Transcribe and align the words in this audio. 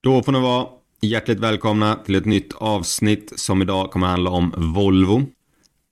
Då 0.00 0.22
får 0.22 0.32
ni 0.32 0.40
vara 0.40 0.66
hjärtligt 1.00 1.38
välkomna 1.38 1.94
till 1.94 2.14
ett 2.14 2.24
nytt 2.24 2.52
avsnitt 2.52 3.32
som 3.36 3.62
idag 3.62 3.90
kommer 3.90 4.06
att 4.06 4.12
handla 4.12 4.30
om 4.30 4.54
Volvo. 4.56 5.22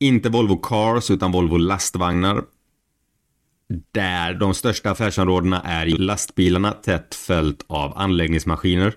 Inte 0.00 0.28
Volvo 0.28 0.56
Cars 0.56 1.10
utan 1.10 1.32
Volvo 1.32 1.56
lastvagnar. 1.56 2.44
Där 3.92 4.34
de 4.34 4.54
största 4.54 4.90
affärsområdena 4.90 5.60
är 5.60 5.86
lastbilarna 5.86 6.72
tätt 6.72 7.14
följt 7.14 7.64
av 7.66 7.98
anläggningsmaskiner. 7.98 8.94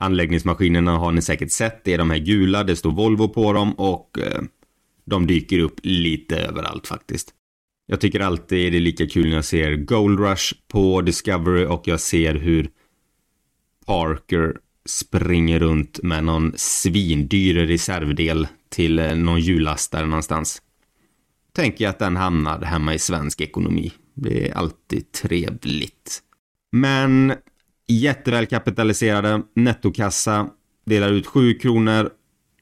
Anläggningsmaskinerna 0.00 0.98
har 0.98 1.12
ni 1.12 1.22
säkert 1.22 1.50
sett, 1.50 1.84
det 1.84 1.94
är 1.94 1.98
de 1.98 2.10
här 2.10 2.18
gula, 2.18 2.64
det 2.64 2.76
står 2.76 2.90
Volvo 2.90 3.28
på 3.28 3.52
dem 3.52 3.72
och 3.72 4.18
eh, 4.18 4.42
de 5.04 5.26
dyker 5.26 5.58
upp 5.58 5.80
lite 5.82 6.36
överallt 6.36 6.86
faktiskt. 6.86 7.34
Jag 7.86 8.00
tycker 8.00 8.20
alltid 8.20 8.72
det 8.72 8.78
är 8.78 8.80
lika 8.80 9.06
kul 9.06 9.28
när 9.28 9.34
jag 9.34 9.44
ser 9.44 9.76
Gold 9.76 10.20
Rush 10.20 10.54
på 10.68 11.00
Discovery 11.00 11.66
och 11.66 11.88
jag 11.88 12.00
ser 12.00 12.34
hur 12.34 12.70
Parker 13.88 14.56
springer 14.86 15.58
runt 15.58 16.02
med 16.02 16.24
någon 16.24 16.52
svindyr 16.56 17.54
reservdel 17.54 18.46
till 18.68 18.98
eh, 18.98 19.16
någon 19.16 19.40
hjullastare 19.40 20.06
någonstans. 20.06 20.62
Tänker 21.52 21.84
jag 21.84 21.90
att 21.90 21.98
den 21.98 22.16
hamnar 22.16 22.62
hemma 22.62 22.94
i 22.94 22.98
svensk 22.98 23.40
ekonomi. 23.40 23.92
Det 24.14 24.48
är 24.48 24.54
alltid 24.54 25.12
trevligt. 25.12 26.22
Men 26.72 27.34
jätteväl 27.86 28.46
kapitaliserade, 28.46 29.42
nettokassa, 29.54 30.48
delar 30.86 31.12
ut 31.12 31.26
7 31.26 31.54
kronor 31.54 32.10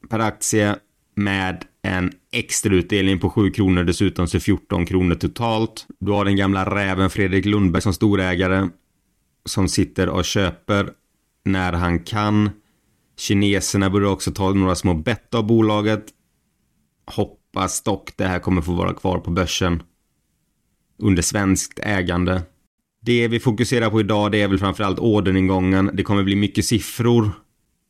per 0.09 0.19
aktie 0.19 0.77
med 1.15 1.65
en 1.83 2.13
extrautdelning 2.33 3.19
på 3.19 3.31
7 3.31 3.51
kronor 3.51 3.85
dessutom 3.85 4.29
så 4.29 4.41
14 4.41 4.87
kronor 4.87 5.15
totalt. 5.15 5.87
Du 5.99 6.13
har 6.13 6.25
den 6.25 6.37
gamla 6.37 6.75
räven 6.75 7.11
Fredrik 7.11 7.45
Lundberg 7.45 7.83
som 7.83 7.95
storägare 7.95 8.69
som 9.45 9.69
sitter 9.69 10.09
och 10.09 10.25
köper 10.25 10.91
när 11.47 11.73
han 11.73 11.99
kan. 11.99 12.51
Kineserna 13.17 13.91
börjar 13.91 14.11
också 14.11 14.33
ta 14.33 14.53
några 14.53 14.75
små 14.75 14.95
bett 14.95 15.35
av 15.35 15.47
bolaget. 15.47 16.05
Hoppas 17.07 17.83
dock 17.83 18.17
det 18.17 18.25
här 18.25 18.39
kommer 18.39 18.63
få 18.63 18.73
vara 18.73 18.95
kvar 18.95 19.19
på 19.19 19.31
börsen 19.31 19.83
under 20.99 21.23
svenskt 21.23 21.79
ägande. 21.83 22.43
Det 23.03 23.29
vi 23.29 23.41
fokuserar 23.41 23.91
på 23.91 24.01
idag 24.01 24.33
det 24.33 24.43
är 24.43 24.49
väl 24.49 24.59
framförallt 24.59 24.99
orderingången. 24.99 25.91
Det 25.95 26.03
kommer 26.03 26.23
bli 26.23 26.37
mycket 26.37 26.65
siffror. 26.65 27.31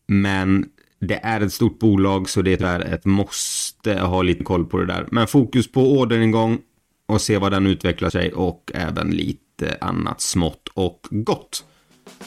Men 0.08 0.66
det 1.00 1.20
är 1.22 1.40
ett 1.40 1.52
stort 1.52 1.78
bolag 1.78 2.28
så 2.28 2.42
det 2.42 2.60
är 2.60 2.80
ett 2.80 3.04
måste 3.04 3.98
ha 4.00 4.22
lite 4.22 4.44
koll 4.44 4.64
på 4.64 4.78
det 4.78 4.86
där. 4.86 5.08
Men 5.10 5.26
fokus 5.26 5.72
på 5.72 5.92
orderingång 5.92 6.58
och 7.06 7.20
se 7.20 7.38
vad 7.38 7.52
den 7.52 7.66
utvecklar 7.66 8.10
sig 8.10 8.32
och 8.32 8.70
även 8.74 9.10
lite 9.10 9.78
annat 9.80 10.20
smått 10.20 10.68
och 10.74 11.06
gott. 11.10 11.64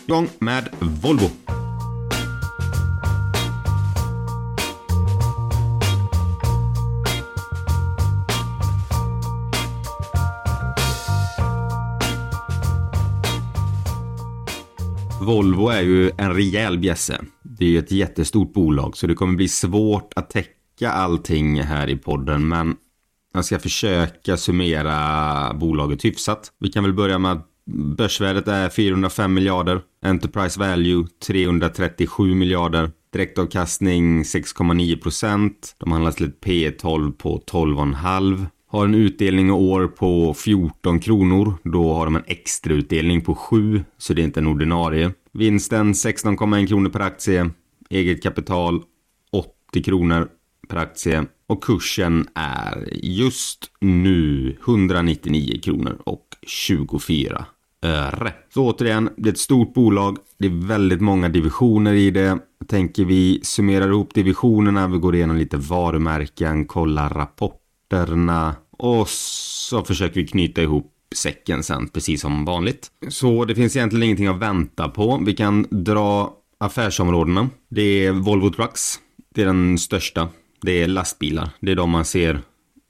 Igång 0.07 0.29
med 0.39 0.69
Volvo. 0.79 1.29
Volvo 15.21 15.69
är 15.69 15.81
ju 15.81 16.11
en 16.17 16.33
rejäl 16.33 16.79
bjässe. 16.79 17.21
Det 17.43 17.65
är 17.65 17.69
ju 17.69 17.79
ett 17.79 17.91
jättestort 17.91 18.53
bolag 18.53 18.97
så 18.97 19.07
det 19.07 19.15
kommer 19.15 19.35
bli 19.35 19.47
svårt 19.47 20.13
att 20.15 20.29
täcka 20.29 20.91
allting 20.91 21.61
här 21.61 21.89
i 21.89 21.95
podden 21.97 22.47
men 22.47 22.75
jag 23.33 23.45
ska 23.45 23.59
försöka 23.59 24.37
summera 24.37 25.53
bolaget 25.53 26.05
hyfsat. 26.05 26.51
Vi 26.59 26.69
kan 26.69 26.83
väl 26.83 26.93
börja 26.93 27.19
med 27.19 27.31
att 27.31 27.48
börsvärdet 27.73 28.47
är 28.47 28.69
405 28.69 29.33
miljarder. 29.33 29.81
Enterprise 30.01 30.59
value 30.59 31.07
337 31.27 32.35
miljarder. 32.35 32.91
Direktavkastning 33.13 34.23
6,9 34.23 35.01
procent. 35.01 35.75
De 35.77 35.91
handlas 35.91 36.15
till 36.15 36.27
ett 36.27 36.41
P 36.41 36.71
12 36.71 37.11
på 37.11 37.39
12,5. 37.51 38.45
Har 38.67 38.85
en 38.85 38.95
utdelning 38.95 39.47
i 39.47 39.51
år 39.51 39.87
på 39.87 40.33
14 40.33 40.99
kronor. 40.99 41.53
Då 41.63 41.93
har 41.93 42.05
de 42.05 42.15
en 42.15 42.23
extra 42.27 42.73
utdelning 42.73 43.21
på 43.21 43.35
7. 43.35 43.83
Så 43.97 44.13
det 44.13 44.21
är 44.21 44.23
inte 44.23 44.39
en 44.39 44.47
ordinarie. 44.47 45.11
Vinsten 45.31 45.93
16,1 45.93 46.67
kronor 46.67 46.89
per 46.89 46.99
aktie. 46.99 47.49
Eget 47.89 48.23
kapital 48.23 48.83
80 49.31 49.83
kronor 49.83 50.27
per 50.67 50.77
aktie. 50.77 51.25
Och 51.47 51.63
kursen 51.63 52.27
är 52.35 52.89
just 53.03 53.71
nu 53.79 54.55
199 54.65 55.59
kronor 55.63 55.97
och 56.03 56.25
24 56.47 57.45
öre. 57.81 58.33
Så 58.53 58.67
återigen, 58.67 59.09
det 59.17 59.29
är 59.29 59.33
ett 59.33 59.39
stort 59.39 59.73
bolag. 59.73 60.17
Det 60.37 60.45
är 60.45 60.67
väldigt 60.67 61.01
många 61.01 61.29
divisioner 61.29 61.93
i 61.93 62.11
det. 62.11 62.37
Tänker 62.67 63.05
vi 63.05 63.39
summerar 63.43 63.87
ihop 63.87 64.13
divisionerna, 64.13 64.87
vi 64.87 64.97
går 64.97 65.15
igenom 65.15 65.37
lite 65.37 65.57
varumärken, 65.57 66.65
kollar 66.65 67.09
rapporterna 67.09 68.55
och 68.77 69.09
så 69.09 69.83
försöker 69.83 70.15
vi 70.21 70.27
knyta 70.27 70.61
ihop 70.61 70.93
säcken 71.15 71.63
sen, 71.63 71.87
precis 71.87 72.21
som 72.21 72.45
vanligt. 72.45 72.87
Så 73.07 73.45
det 73.45 73.55
finns 73.55 73.75
egentligen 73.75 74.03
ingenting 74.03 74.27
att 74.27 74.39
vänta 74.39 74.89
på. 74.89 75.21
Vi 75.25 75.33
kan 75.33 75.65
dra 75.69 76.33
affärsområdena. 76.57 77.49
Det 77.69 78.05
är 78.05 78.11
Volvo 78.11 78.49
Trucks. 78.49 78.99
Det 79.35 79.41
är 79.41 79.45
den 79.45 79.77
största. 79.77 80.29
Det 80.61 80.83
är 80.83 80.87
lastbilar. 80.87 81.49
Det 81.59 81.71
är 81.71 81.75
de 81.75 81.89
man 81.89 82.05
ser 82.05 82.41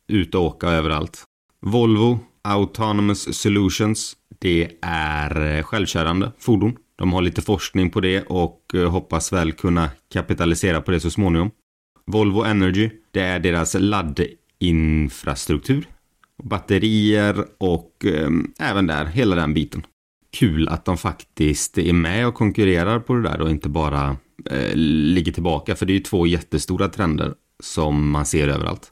ute 0.07 0.37
och 0.37 0.43
åka 0.43 0.67
överallt. 0.69 1.23
Volvo 1.61 2.19
Autonomous 2.41 3.37
Solutions. 3.37 4.15
Det 4.39 4.71
är 4.81 5.57
eh, 5.57 5.63
självkörande 5.63 6.31
fordon. 6.39 6.75
De 6.95 7.13
har 7.13 7.21
lite 7.21 7.41
forskning 7.41 7.89
på 7.89 8.01
det 8.01 8.21
och 8.21 8.61
eh, 8.73 8.91
hoppas 8.91 9.33
väl 9.33 9.51
kunna 9.51 9.89
kapitalisera 10.13 10.81
på 10.81 10.91
det 10.91 10.99
så 10.99 11.11
småningom. 11.11 11.51
Volvo 12.05 12.43
Energy, 12.43 12.89
det 13.11 13.21
är 13.21 13.39
deras 13.39 13.75
laddinfrastruktur. 13.79 15.87
Batterier 16.43 17.45
och 17.57 18.05
eh, 18.05 18.29
även 18.59 18.87
där, 18.87 19.05
hela 19.05 19.35
den 19.35 19.53
biten. 19.53 19.85
Kul 20.31 20.67
att 20.67 20.85
de 20.85 20.97
faktiskt 20.97 21.77
är 21.77 21.93
med 21.93 22.27
och 22.27 22.33
konkurrerar 22.33 22.99
på 22.99 23.13
det 23.13 23.21
där 23.21 23.41
och 23.41 23.49
inte 23.49 23.69
bara 23.69 24.17
eh, 24.51 24.75
ligger 24.75 25.31
tillbaka. 25.31 25.75
För 25.75 25.85
det 25.85 25.93
är 25.93 25.97
ju 25.97 26.03
två 26.03 26.27
jättestora 26.27 26.89
trender 26.89 27.33
som 27.63 28.09
man 28.09 28.25
ser 28.25 28.47
överallt. 28.47 28.91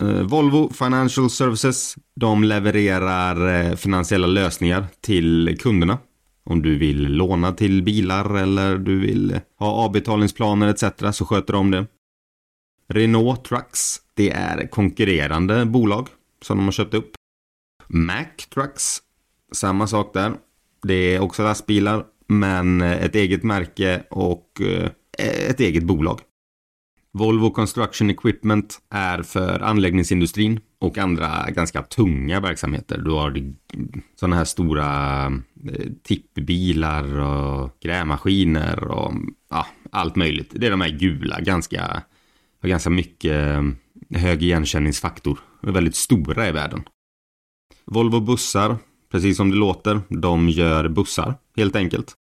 Eh, 0.00 0.22
Volvo 0.22 0.72
Financial 0.72 1.30
Services. 1.30 1.96
De 2.16 2.44
levererar 2.44 3.64
eh, 3.64 3.76
finansiella 3.76 4.26
lösningar 4.26 4.86
till 5.00 5.58
kunderna. 5.60 5.98
Om 6.44 6.62
du 6.62 6.78
vill 6.78 7.02
låna 7.02 7.52
till 7.52 7.82
bilar 7.82 8.34
eller 8.34 8.78
du 8.78 9.00
vill 9.00 9.34
eh, 9.34 9.40
ha 9.58 9.72
avbetalningsplaner 9.72 10.68
etc. 10.68 10.84
så 11.16 11.24
sköter 11.24 11.52
de 11.52 11.70
det. 11.70 11.86
Renault 12.88 13.44
Trucks. 13.44 13.96
Det 14.14 14.30
är 14.30 14.66
konkurrerande 14.66 15.64
bolag 15.64 16.08
som 16.42 16.56
de 16.56 16.64
har 16.64 16.72
köpt 16.72 16.94
upp. 16.94 17.10
Mack 17.86 18.46
Trucks. 18.54 18.98
Samma 19.52 19.86
sak 19.86 20.14
där. 20.14 20.32
Det 20.82 20.94
är 21.14 21.20
också 21.20 21.42
lastbilar 21.42 22.04
men 22.26 22.80
eh, 22.80 23.04
ett 23.04 23.14
eget 23.14 23.42
märke 23.42 24.02
och 24.10 24.46
ett 25.18 25.60
eget 25.60 25.84
bolag. 25.84 26.20
Volvo 27.12 27.50
Construction 27.50 28.10
Equipment 28.10 28.78
är 28.90 29.22
för 29.22 29.60
anläggningsindustrin 29.60 30.60
och 30.78 30.98
andra 30.98 31.50
ganska 31.50 31.82
tunga 31.82 32.40
verksamheter. 32.40 32.98
Du 32.98 33.10
har 33.10 33.52
sådana 34.20 34.36
här 34.36 34.44
stora 34.44 35.26
eh, 35.72 35.86
tippbilar 36.02 37.18
och 37.18 37.76
grävmaskiner 37.80 38.84
och 38.84 39.12
ja, 39.50 39.66
allt 39.90 40.16
möjligt. 40.16 40.52
Det 40.56 40.66
är 40.66 40.70
de 40.70 40.80
här 40.80 40.98
gula, 40.98 41.40
ganska, 41.40 42.02
har 42.62 42.68
ganska 42.68 42.90
mycket 42.90 43.32
eh, 43.32 43.62
hög 44.20 44.42
igenkänningsfaktor. 44.42 45.38
De 45.60 45.68
är 45.68 45.72
väldigt 45.72 45.96
stora 45.96 46.48
i 46.48 46.52
världen. 46.52 46.82
Volvo 47.84 48.20
bussar, 48.20 48.76
precis 49.12 49.36
som 49.36 49.50
det 49.50 49.56
låter, 49.56 50.00
de 50.08 50.48
gör 50.48 50.88
bussar 50.88 51.34
helt 51.56 51.76
enkelt. 51.76 52.14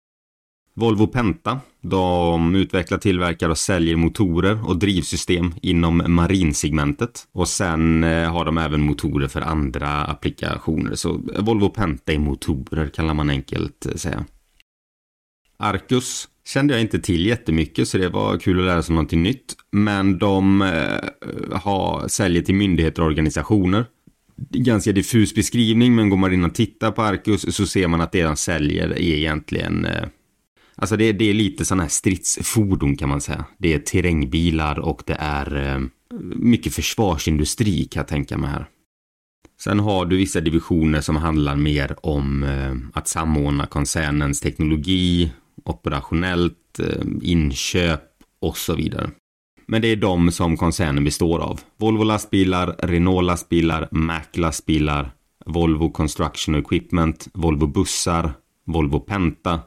Volvo 0.78 1.06
Penta. 1.06 1.60
De 1.80 2.54
utvecklar, 2.54 2.98
tillverkar 2.98 3.48
och 3.48 3.58
säljer 3.58 3.96
motorer 3.96 4.68
och 4.68 4.78
drivsystem 4.78 5.54
inom 5.62 6.02
marinsegmentet. 6.06 7.26
Och 7.32 7.48
sen 7.48 8.04
eh, 8.04 8.32
har 8.32 8.44
de 8.44 8.58
även 8.58 8.80
motorer 8.80 9.28
för 9.28 9.40
andra 9.40 10.04
applikationer. 10.04 10.94
Så 10.94 11.20
Volvo 11.38 11.68
Penta 11.68 12.12
är 12.12 12.18
motorer 12.18 12.88
kan 12.88 13.16
man 13.16 13.30
enkelt 13.30 13.86
eh, 13.86 13.94
säga. 13.94 14.24
Arcus 15.56 16.28
kände 16.46 16.74
jag 16.74 16.80
inte 16.80 16.98
till 16.98 17.26
jättemycket 17.26 17.88
så 17.88 17.98
det 17.98 18.08
var 18.08 18.38
kul 18.38 18.60
att 18.60 18.66
lära 18.66 18.82
sig 18.82 18.94
någonting 18.94 19.22
nytt. 19.22 19.54
Men 19.70 20.18
de 20.18 20.62
eh, 20.62 21.58
har, 21.58 22.08
säljer 22.08 22.42
till 22.42 22.54
myndigheter 22.54 23.02
och 23.02 23.08
organisationer. 23.08 23.84
Ganska 24.50 24.92
diffus 24.92 25.34
beskrivning 25.34 25.94
men 25.94 26.10
går 26.10 26.16
man 26.16 26.32
in 26.32 26.44
och 26.44 26.54
tittar 26.54 26.90
på 26.90 27.02
Arcus 27.02 27.56
så 27.56 27.66
ser 27.66 27.88
man 27.88 28.00
att 28.00 28.12
det 28.12 28.22
de 28.22 28.36
säljer 28.36 28.88
är 28.88 29.00
egentligen 29.00 29.86
Alltså 30.80 30.96
det, 30.96 31.12
det 31.12 31.30
är 31.30 31.34
lite 31.34 31.64
sådana 31.64 31.82
här 31.82 31.90
stridsfordon 31.90 32.96
kan 32.96 33.08
man 33.08 33.20
säga. 33.20 33.44
Det 33.58 33.74
är 33.74 33.78
terrängbilar 33.78 34.78
och 34.78 35.02
det 35.06 35.16
är 35.18 35.74
eh, 35.74 35.80
mycket 36.36 36.74
försvarsindustri 36.74 37.84
kan 37.84 38.00
jag 38.00 38.08
tänka 38.08 38.38
mig 38.38 38.50
här. 38.50 38.66
Sen 39.60 39.80
har 39.80 40.06
du 40.06 40.16
vissa 40.16 40.40
divisioner 40.40 41.00
som 41.00 41.16
handlar 41.16 41.56
mer 41.56 41.96
om 42.02 42.42
eh, 42.42 42.98
att 42.98 43.08
samordna 43.08 43.66
koncernens 43.66 44.40
teknologi, 44.40 45.32
operationellt, 45.64 46.78
eh, 46.78 47.06
inköp 47.22 48.02
och 48.40 48.56
så 48.56 48.74
vidare. 48.74 49.10
Men 49.66 49.82
det 49.82 49.88
är 49.88 49.96
de 49.96 50.30
som 50.32 50.56
koncernen 50.56 51.04
består 51.04 51.38
av. 51.38 51.60
Volvo 51.76 52.04
lastbilar, 52.04 52.76
Renault 52.78 53.26
lastbilar, 53.26 53.88
Mac 53.90 54.22
lastbilar, 54.32 55.10
Volvo 55.46 55.90
Construction 55.90 56.54
Equipment, 56.54 57.28
Volvo 57.32 57.66
bussar, 57.66 58.32
Volvo 58.64 59.00
Penta, 59.00 59.60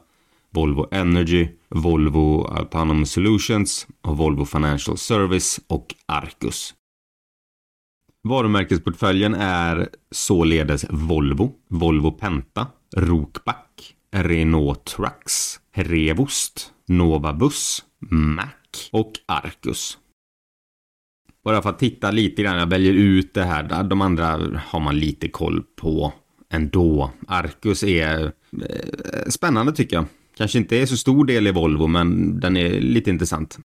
Volvo 0.54 0.88
Energy, 0.90 1.48
Volvo 1.68 2.46
Autonomous 2.46 3.10
Solutions 3.10 3.86
och 4.00 4.16
Volvo 4.16 4.44
Financial 4.44 4.98
Service 4.98 5.60
och 5.66 5.94
Arcus. 6.06 6.74
Varumärkesportföljen 8.28 9.34
är 9.34 9.88
således 10.10 10.86
Volvo, 10.90 11.52
Volvo 11.68 12.10
Penta, 12.10 12.66
Rokback, 12.96 13.96
Renault 14.10 14.84
Trucks, 14.84 15.60
Revost, 15.72 16.72
Nova 16.88 17.32
Bus, 17.32 17.84
Mac 18.10 18.90
och 18.92 19.12
Arcus. 19.26 19.98
Bara 21.44 21.62
för 21.62 21.70
att 21.70 21.78
titta 21.78 22.10
lite 22.10 22.42
grann, 22.42 22.58
jag 22.58 22.66
väljer 22.66 22.92
ut 22.92 23.34
det 23.34 23.44
här. 23.44 23.82
De 23.82 24.00
andra 24.00 24.26
har 24.66 24.80
man 24.80 24.98
lite 24.98 25.28
koll 25.28 25.62
på 25.76 26.12
ändå. 26.50 27.10
Arcus 27.28 27.82
är 27.82 28.24
eh, 28.24 29.28
spännande 29.28 29.72
tycker 29.72 29.96
jag. 29.96 30.06
Kanske 30.36 30.58
inte 30.58 30.76
är 30.76 30.86
så 30.86 30.96
stor 30.96 31.24
del 31.24 31.46
i 31.46 31.50
Volvo, 31.50 31.86
men 31.86 32.40
den 32.40 32.56
är 32.56 32.80
lite 32.80 33.10
intressant. 33.10 33.58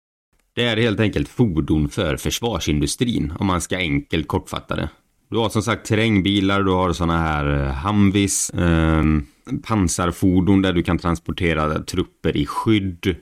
Det 0.53 0.63
är 0.63 0.77
helt 0.77 0.99
enkelt 0.99 1.29
fordon 1.29 1.89
för 1.89 2.17
försvarsindustrin, 2.17 3.33
om 3.39 3.47
man 3.47 3.61
ska 3.61 3.77
enkelt 3.77 4.27
kortfatta 4.27 4.75
det. 4.75 4.89
Du 5.29 5.37
har 5.37 5.49
som 5.49 5.61
sagt 5.61 5.87
terrängbilar, 5.87 6.63
du 6.63 6.71
har 6.71 6.93
sådana 6.93 7.17
här 7.17 7.65
eh, 7.65 7.85
Humvis, 7.85 8.49
eh, 8.49 9.03
pansarfordon 9.63 10.61
där 10.61 10.73
du 10.73 10.83
kan 10.83 10.97
transportera 10.97 11.79
trupper 11.79 12.37
i 12.37 12.45
skydd 12.45 13.15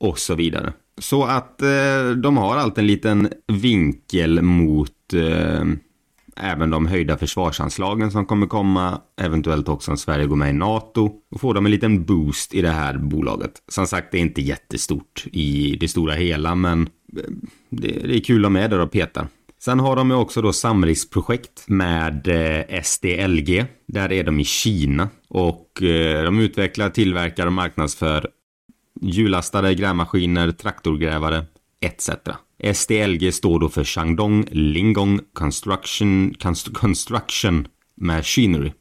och 0.00 0.18
så 0.18 0.34
vidare. 0.34 0.72
Så 0.98 1.24
att 1.24 1.62
eh, 1.62 2.10
de 2.22 2.36
har 2.36 2.56
alltid 2.56 2.78
en 2.78 2.86
liten 2.86 3.28
vinkel 3.46 4.42
mot 4.42 5.12
eh, 5.14 5.64
även 6.36 6.70
de 6.70 6.86
höjda 6.86 7.16
försvarsanslagen 7.16 8.10
som 8.10 8.26
kommer 8.26 8.46
komma, 8.46 9.00
eventuellt 9.20 9.68
också 9.68 9.90
om 9.90 9.96
Sverige 9.96 10.26
går 10.26 10.36
med 10.36 10.50
i 10.50 10.52
NATO. 10.52 11.10
Och 11.30 11.40
får 11.40 11.54
de 11.54 11.66
en 11.66 11.70
liten 11.72 12.04
boost 12.04 12.54
i 12.54 12.62
det 12.62 12.70
här 12.70 12.98
bolaget. 12.98 13.52
Som 13.68 13.86
sagt, 13.86 14.12
det 14.12 14.18
är 14.18 14.22
inte 14.22 14.42
jättestort 14.42 15.26
i 15.32 15.76
det 15.80 15.88
stora 15.88 16.14
hela, 16.14 16.54
men 16.54 16.82
eh, 17.16 17.22
det 17.70 18.16
är 18.16 18.20
kul 18.20 18.44
att 18.44 18.46
ha 18.46 18.50
med 18.50 18.70
där 18.70 18.78
och 18.78 18.92
peta. 18.92 19.28
Sen 19.60 19.80
har 19.80 19.96
de 19.96 20.10
ju 20.10 20.16
också 20.16 20.42
då 20.42 20.52
samriskprojekt 20.52 21.64
med 21.68 22.28
eh, 22.28 22.82
SDLG. 22.82 23.64
Där 23.88 24.12
är 24.12 24.24
de 24.24 24.40
i 24.40 24.44
Kina 24.44 25.08
och 25.28 25.82
eh, 25.82 26.24
de 26.24 26.40
utvecklar, 26.40 26.90
tillverkar 26.90 27.46
och 27.46 27.52
marknadsför 27.52 28.28
hjullastade 29.00 29.74
grävmaskiner, 29.74 30.50
traktorgrävare 30.50 31.44
etc. 31.80 32.10
SDLG 32.74 33.34
står 33.34 33.60
då 33.60 33.68
för 33.68 33.84
Shandong 33.84 34.46
Lingong 34.50 35.20
Construction, 35.32 36.34
Construction 36.72 37.68
Machinery. 38.00 38.72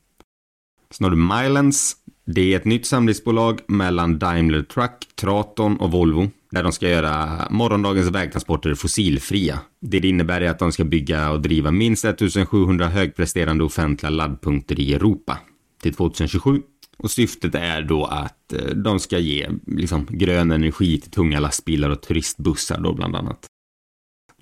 Sen 0.91 1.03
har 1.03 1.11
du 1.11 1.17
Mylands. 1.17 1.95
Det 2.25 2.53
är 2.53 2.57
ett 2.57 2.65
nytt 2.65 2.85
samlingsbolag 2.85 3.59
mellan 3.67 4.19
Daimler 4.19 4.61
Truck, 4.61 5.15
Traton 5.15 5.77
och 5.77 5.91
Volvo. 5.91 6.29
Där 6.51 6.63
de 6.63 6.71
ska 6.71 6.89
göra 6.89 7.47
morgondagens 7.49 8.09
vägtransporter 8.09 8.75
fossilfria. 8.75 9.59
Det 9.81 9.99
det 9.99 10.07
innebär 10.07 10.41
är 10.41 10.49
att 10.49 10.59
de 10.59 10.71
ska 10.71 10.83
bygga 10.83 11.31
och 11.31 11.41
driva 11.41 11.71
minst 11.71 12.05
1700 12.05 12.87
högpresterande 12.87 13.63
offentliga 13.63 14.09
laddpunkter 14.09 14.79
i 14.79 14.93
Europa 14.93 15.37
till 15.81 15.93
2027. 15.93 16.61
Och 16.97 17.11
syftet 17.11 17.55
är 17.55 17.81
då 17.81 18.05
att 18.05 18.53
eh, 18.53 18.65
de 18.65 18.99
ska 18.99 19.19
ge 19.19 19.49
liksom, 19.67 20.07
grön 20.09 20.51
energi 20.51 20.99
till 20.99 21.11
tunga 21.11 21.39
lastbilar 21.39 21.89
och 21.89 22.01
turistbussar 22.01 22.79
då 22.79 22.93
bland 22.93 23.15
annat. 23.15 23.47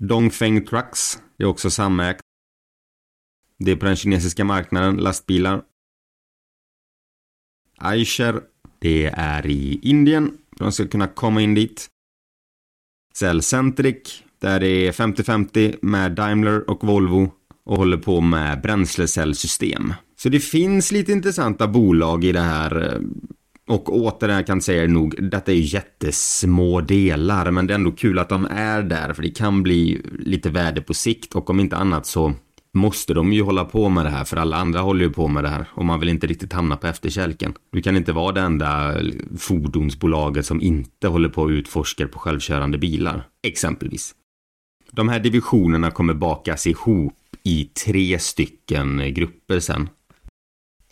Dongfeng 0.02 0.66
Trucks. 0.66 1.22
Det 1.36 1.44
är 1.44 1.48
också 1.48 1.70
samägt. 1.70 2.20
Det 3.58 3.70
är 3.70 3.76
på 3.76 3.84
den 3.84 3.96
kinesiska 3.96 4.44
marknaden, 4.44 4.96
lastbilar. 4.96 5.62
Aisher, 7.78 8.42
Det 8.78 9.06
är 9.06 9.46
i 9.46 9.80
Indien. 9.82 10.38
De 10.58 10.72
ska 10.72 10.88
kunna 10.88 11.08
komma 11.08 11.42
in 11.42 11.54
dit. 11.54 11.88
Cellcentric. 13.14 14.22
Där 14.38 14.60
det 14.60 14.86
är 14.86 14.92
50-50 14.92 15.78
med 15.82 16.12
Daimler 16.12 16.70
och 16.70 16.84
Volvo 16.84 17.32
och 17.64 17.76
håller 17.76 17.96
på 17.96 18.20
med 18.20 18.60
bränslecellsystem. 18.62 19.94
Så 20.16 20.28
det 20.28 20.40
finns 20.40 20.92
lite 20.92 21.12
intressanta 21.12 21.68
bolag 21.68 22.24
i 22.24 22.32
det 22.32 22.40
här 22.40 22.94
eh, 22.94 23.00
och 23.72 23.96
återigen 23.96 24.44
kan 24.44 24.60
säga 24.60 24.88
nog, 24.88 25.30
detta 25.30 25.52
är 25.52 25.56
ju 25.56 25.62
jättesmå 25.62 26.80
delar, 26.80 27.50
men 27.50 27.66
det 27.66 27.72
är 27.72 27.74
ändå 27.74 27.92
kul 27.92 28.18
att 28.18 28.28
de 28.28 28.46
är 28.50 28.82
där, 28.82 29.12
för 29.12 29.22
det 29.22 29.30
kan 29.30 29.62
bli 29.62 30.00
lite 30.18 30.50
värde 30.50 30.80
på 30.80 30.94
sikt 30.94 31.34
och 31.34 31.50
om 31.50 31.60
inte 31.60 31.76
annat 31.76 32.06
så 32.06 32.32
måste 32.74 33.14
de 33.14 33.32
ju 33.32 33.42
hålla 33.42 33.64
på 33.64 33.88
med 33.88 34.04
det 34.04 34.10
här, 34.10 34.24
för 34.24 34.36
alla 34.36 34.56
andra 34.56 34.80
håller 34.80 35.04
ju 35.04 35.10
på 35.10 35.28
med 35.28 35.44
det 35.44 35.48
här 35.48 35.66
och 35.70 35.84
man 35.84 36.00
vill 36.00 36.08
inte 36.08 36.26
riktigt 36.26 36.52
hamna 36.52 36.76
på 36.76 36.86
efterkälken. 36.86 37.54
Du 37.72 37.82
kan 37.82 37.96
inte 37.96 38.12
vara 38.12 38.32
det 38.32 38.40
enda 38.40 38.94
fordonsbolaget 39.38 40.46
som 40.46 40.60
inte 40.60 41.08
håller 41.08 41.28
på 41.28 41.44
att 41.44 41.50
utforska 41.50 42.08
på 42.08 42.18
självkörande 42.18 42.78
bilar, 42.78 43.26
exempelvis. 43.46 44.14
De 44.90 45.08
här 45.08 45.20
divisionerna 45.20 45.90
kommer 45.90 46.14
bakas 46.14 46.66
ihop 46.66 47.14
i 47.42 47.64
tre 47.64 48.18
stycken 48.18 49.14
grupper 49.14 49.60
sen. 49.60 49.88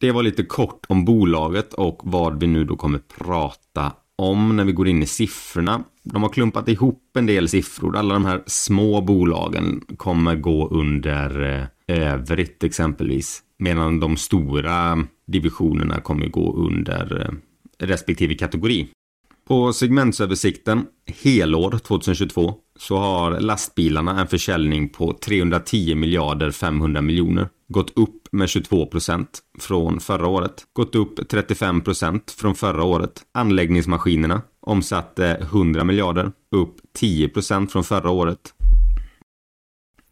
Det 0.00 0.12
var 0.12 0.22
lite 0.22 0.42
kort 0.42 0.86
om 0.88 1.04
bolaget 1.04 1.74
och 1.74 2.00
vad 2.04 2.40
vi 2.40 2.46
nu 2.46 2.64
då 2.64 2.76
kommer 2.76 2.98
prata 2.98 3.92
om 4.16 4.56
när 4.56 4.64
vi 4.64 4.72
går 4.72 4.88
in 4.88 5.02
i 5.02 5.06
siffrorna. 5.06 5.84
De 6.02 6.22
har 6.22 6.30
klumpat 6.30 6.68
ihop 6.68 7.16
en 7.16 7.26
del 7.26 7.48
siffror. 7.48 7.96
Alla 7.96 8.14
de 8.14 8.24
här 8.24 8.42
små 8.46 9.00
bolagen 9.00 9.80
kommer 9.96 10.34
gå 10.36 10.68
under 10.68 11.42
eh, 11.88 11.96
övrigt 11.96 12.64
exempelvis. 12.64 13.42
Medan 13.58 14.00
de 14.00 14.16
stora 14.16 15.04
divisionerna 15.26 16.00
kommer 16.00 16.28
gå 16.28 16.56
under 16.56 17.20
eh, 17.20 17.86
respektive 17.86 18.34
kategori. 18.34 18.88
På 19.48 19.72
segmentsöversikten 19.72 20.86
helår 21.22 21.78
2022 21.78 22.54
så 22.78 22.96
har 22.96 23.40
lastbilarna 23.40 24.20
en 24.20 24.26
försäljning 24.26 24.88
på 24.88 25.12
310 25.12 25.94
miljarder 25.94 26.50
500 26.50 27.00
miljoner. 27.00 27.48
Gått 27.72 27.98
upp 27.98 28.28
med 28.32 28.48
22 28.48 28.86
procent 28.86 29.40
från 29.58 30.00
förra 30.00 30.26
året. 30.26 30.64
Gått 30.72 30.94
upp 30.94 31.28
35 31.28 31.80
procent 31.80 32.30
från 32.30 32.54
förra 32.54 32.84
året. 32.84 33.22
Anläggningsmaskinerna 33.32 34.42
omsatte 34.60 35.26
100 35.26 35.84
miljarder. 35.84 36.32
Upp 36.50 36.76
10 36.94 37.28
procent 37.28 37.72
från 37.72 37.84
förra 37.84 38.10
året. 38.10 38.54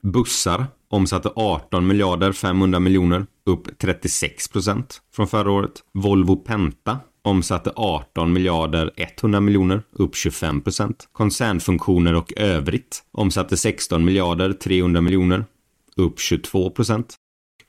Bussar 0.02 0.66
omsatte 0.88 1.30
18 1.36 1.86
miljarder 1.86 2.32
500 2.32 2.80
miljoner. 2.80 3.26
Upp 3.46 3.78
36 3.78 4.48
procent 4.48 5.02
från 5.12 5.26
förra 5.26 5.50
året. 5.50 5.72
Volvo 5.94 6.36
Penta 6.36 6.98
omsatte 7.22 7.72
18 7.76 8.32
miljarder 8.32 8.90
100 8.96 9.40
miljoner, 9.40 9.82
upp 9.92 10.14
25 10.16 10.60
procent. 10.60 11.08
Koncernfunktioner 11.12 12.14
och 12.14 12.32
övrigt 12.36 13.02
omsatte 13.12 13.56
16 13.56 14.04
miljarder 14.04 14.52
300 14.52 15.00
miljoner, 15.00 15.44
upp 15.96 16.20
22 16.20 16.70
procent. 16.70 17.16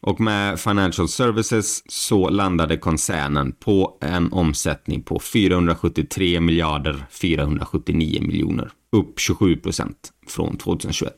Och 0.01 0.20
med 0.20 0.60
Financial 0.60 1.08
Services 1.08 1.84
så 1.91 2.29
landade 2.29 2.77
koncernen 2.77 3.51
på 3.51 3.98
en 4.01 4.34
omsättning 4.34 5.03
på 5.03 5.20
473 5.20 6.39
miljarder 6.39 7.06
479 7.10 8.22
miljoner, 8.22 8.72
upp 8.91 9.20
27 9.20 9.56
procent 9.56 10.12
från 10.27 10.58
2021. 10.58 11.13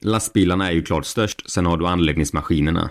Lastbilarna 0.00 0.68
är 0.68 0.72
ju 0.72 0.82
klart 0.82 1.06
störst, 1.06 1.50
sen 1.50 1.66
har 1.66 1.76
du 1.76 1.86
anläggningsmaskinerna 1.86 2.90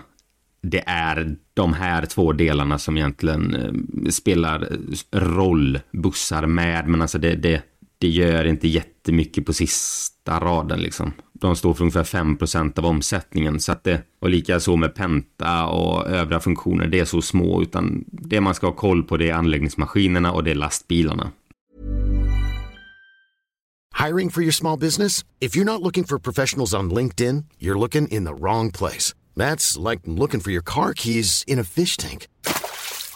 det 0.64 0.82
är 0.86 1.36
de 1.54 1.72
här 1.72 2.06
två 2.06 2.32
delarna 2.32 2.78
som 2.78 2.96
egentligen 2.96 3.54
eh, 3.54 4.10
spelar 4.10 4.68
roll, 5.12 5.80
bussar 5.92 6.46
med, 6.46 6.88
men 6.88 7.02
alltså 7.02 7.18
det, 7.18 7.34
det, 7.34 7.62
det 8.04 8.10
gör 8.10 8.44
inte 8.44 8.68
jättemycket 8.68 9.46
på 9.46 9.52
sista 9.52 10.40
raden 10.40 10.80
liksom. 10.80 11.12
De 11.32 11.56
står 11.56 11.74
för 11.74 11.82
ungefär 11.82 12.04
5% 12.04 12.78
av 12.78 12.86
omsättningen, 12.86 13.60
så 13.60 13.72
att 13.72 13.84
det, 13.84 14.02
och 14.20 14.30
likaså 14.30 14.76
med 14.76 14.94
Penta 14.94 15.66
och 15.66 16.06
övriga 16.06 16.40
funktioner, 16.40 16.86
det 16.86 17.00
är 17.00 17.04
så 17.04 17.22
små, 17.22 17.62
utan 17.62 18.04
det 18.06 18.40
man 18.40 18.54
ska 18.54 18.66
ha 18.66 18.74
koll 18.74 19.02
på 19.02 19.16
det 19.16 19.30
är 19.30 19.34
anläggningsmaskinerna 19.34 20.32
och 20.32 20.44
det 20.44 20.50
är 20.50 20.54
lastbilarna. 20.54 21.30
Hiring 24.06 24.30
for 24.30 24.42
your 24.42 24.52
small 24.52 24.78
business? 24.78 25.24
If 25.40 25.56
you're 25.56 25.72
not 25.72 25.80
looking 25.80 26.04
for 26.04 26.18
professionals 26.18 26.74
on 26.74 26.94
LinkedIn, 26.94 27.44
you're 27.58 27.78
looking 27.78 28.08
in 28.08 28.24
the 28.24 28.34
wrong 28.34 28.72
place. 28.72 29.14
That's 29.36 29.90
like 29.90 30.00
looking 30.04 30.40
for 30.40 30.52
your 30.52 30.64
car 30.64 30.92
keys 30.94 31.44
in 31.46 31.58
a 31.58 31.64
fish 31.64 31.96
tank. 31.96 32.26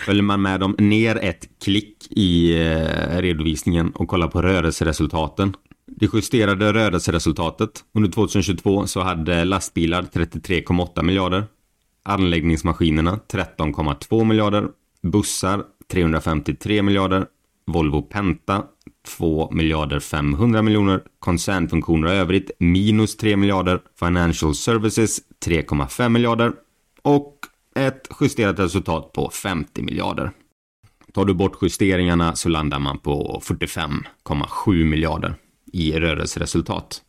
Följer 0.00 0.22
man 0.22 0.42
med 0.42 0.60
dem 0.60 0.74
ner 0.78 1.16
ett 1.16 1.48
klick 1.64 2.06
i 2.10 2.60
eh, 2.60 3.20
redovisningen 3.20 3.90
och 3.90 4.08
kollar 4.08 4.28
på 4.28 4.42
rörelseresultaten. 4.42 5.56
Det 5.86 6.08
justerade 6.12 6.72
rörelseresultatet 6.72 7.84
under 7.94 8.10
2022 8.10 8.86
så 8.86 9.00
hade 9.00 9.44
lastbilar 9.44 10.02
33,8 10.02 11.02
miljarder. 11.02 11.44
Anläggningsmaskinerna 12.02 13.20
13,2 13.32 14.24
miljarder. 14.24 14.68
Bussar 15.02 15.64
353 15.92 16.82
miljarder. 16.82 17.26
Volvo 17.66 18.02
Penta 18.02 18.64
2 19.16 19.50
miljarder 19.50 20.00
500 20.00 20.62
miljoner. 20.62 21.02
Koncernfunktioner 21.18 22.08
och 22.08 22.14
övrigt 22.14 22.50
minus 22.58 23.16
3 23.16 23.36
miljarder. 23.36 23.80
Financial 24.00 24.54
Services 24.54 25.18
3,5 25.46 26.08
miljarder. 26.08 26.52
Och 27.02 27.38
ett 27.86 28.08
justerat 28.20 28.58
resultat 28.58 29.12
på 29.12 29.30
50 29.30 29.82
miljarder. 29.82 30.30
Tar 31.12 31.24
du 31.24 31.34
bort 31.34 31.58
justeringarna 31.62 32.36
så 32.36 32.48
landar 32.48 32.78
man 32.78 32.98
på 32.98 33.42
45,7 33.44 34.84
miljarder 34.84 35.34
i 35.72 35.92
rörelseresultat. 35.92 37.02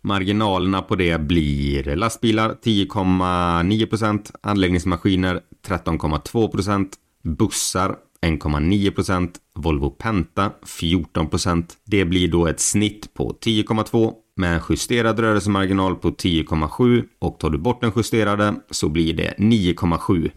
Marginalerna 0.00 0.82
på 0.82 0.96
det 0.96 1.20
blir 1.20 1.96
lastbilar 1.96 2.56
10,9 2.64 3.86
procent, 3.86 4.30
anläggningsmaskiner 4.40 5.40
13,2 5.66 6.48
procent, 6.48 6.96
bussar 7.22 7.96
1,9 8.24 9.30
Volvo 9.54 9.90
Penta 9.90 10.52
14% 10.66 11.64
Det 11.84 12.04
blir 12.04 12.28
då 12.28 12.46
ett 12.46 12.60
snitt 12.60 13.14
på 13.14 13.38
10,2 13.44 14.12
med 14.36 14.54
en 14.54 14.62
justerad 14.68 15.18
rörelsemarginal 15.18 15.96
på 15.96 16.10
10,7 16.10 17.04
och 17.18 17.38
tar 17.38 17.50
du 17.50 17.58
bort 17.58 17.80
den 17.80 17.92
justerade 17.96 18.54
så 18.70 18.88
blir 18.88 19.14
det 19.14 19.34
9,7 19.38 20.30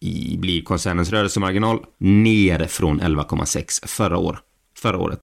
i 0.00 0.36
blir 0.38 0.62
koncernens 0.62 1.10
rörelsemarginal 1.10 1.84
ner 1.98 2.66
från 2.66 3.00
11,6 3.00 3.86
förra, 3.86 4.18
år, 4.18 4.38
förra 4.76 4.98
året. 4.98 5.20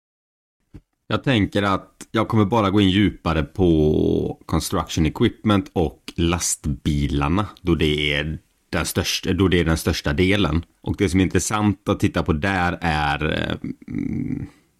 Jag 1.07 1.23
tänker 1.23 1.63
att 1.63 2.07
jag 2.11 2.27
kommer 2.27 2.45
bara 2.45 2.69
gå 2.69 2.81
in 2.81 2.89
djupare 2.89 3.43
på 3.43 4.43
construction 4.45 5.05
equipment 5.05 5.71
och 5.73 6.13
lastbilarna 6.15 7.47
då 7.61 7.75
det 7.75 8.13
är 8.13 8.39
den 8.73 8.85
största, 8.85 9.33
då 9.33 9.47
det 9.47 9.59
är 9.59 9.65
den 9.65 9.77
största 9.77 10.13
delen. 10.13 10.65
Och 10.81 10.95
det 10.97 11.09
som 11.09 11.19
är 11.19 11.23
intressant 11.23 11.89
att 11.89 11.99
titta 11.99 12.23
på 12.23 12.33
där 12.33 12.77
är 12.81 13.31
eh, 13.31 13.55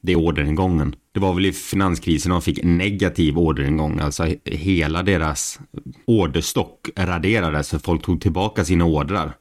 det 0.01 0.11
är 0.11 0.15
orderingången. 0.15 0.95
Det 1.11 1.19
var 1.19 1.33
väl 1.33 1.45
i 1.45 1.51
finanskrisen 1.51 2.31
de 2.31 2.41
fick 2.41 2.63
negativ 2.63 3.37
orderingång, 3.37 3.99
alltså 3.99 4.27
hela 4.45 5.03
deras 5.03 5.59
orderstock 6.07 6.89
raderades 6.95 7.69
för 7.69 7.79
folk 7.79 8.03
tog 8.03 8.21
tillbaka 8.21 8.65
sina 8.65 8.85
ordrar. 8.85 9.33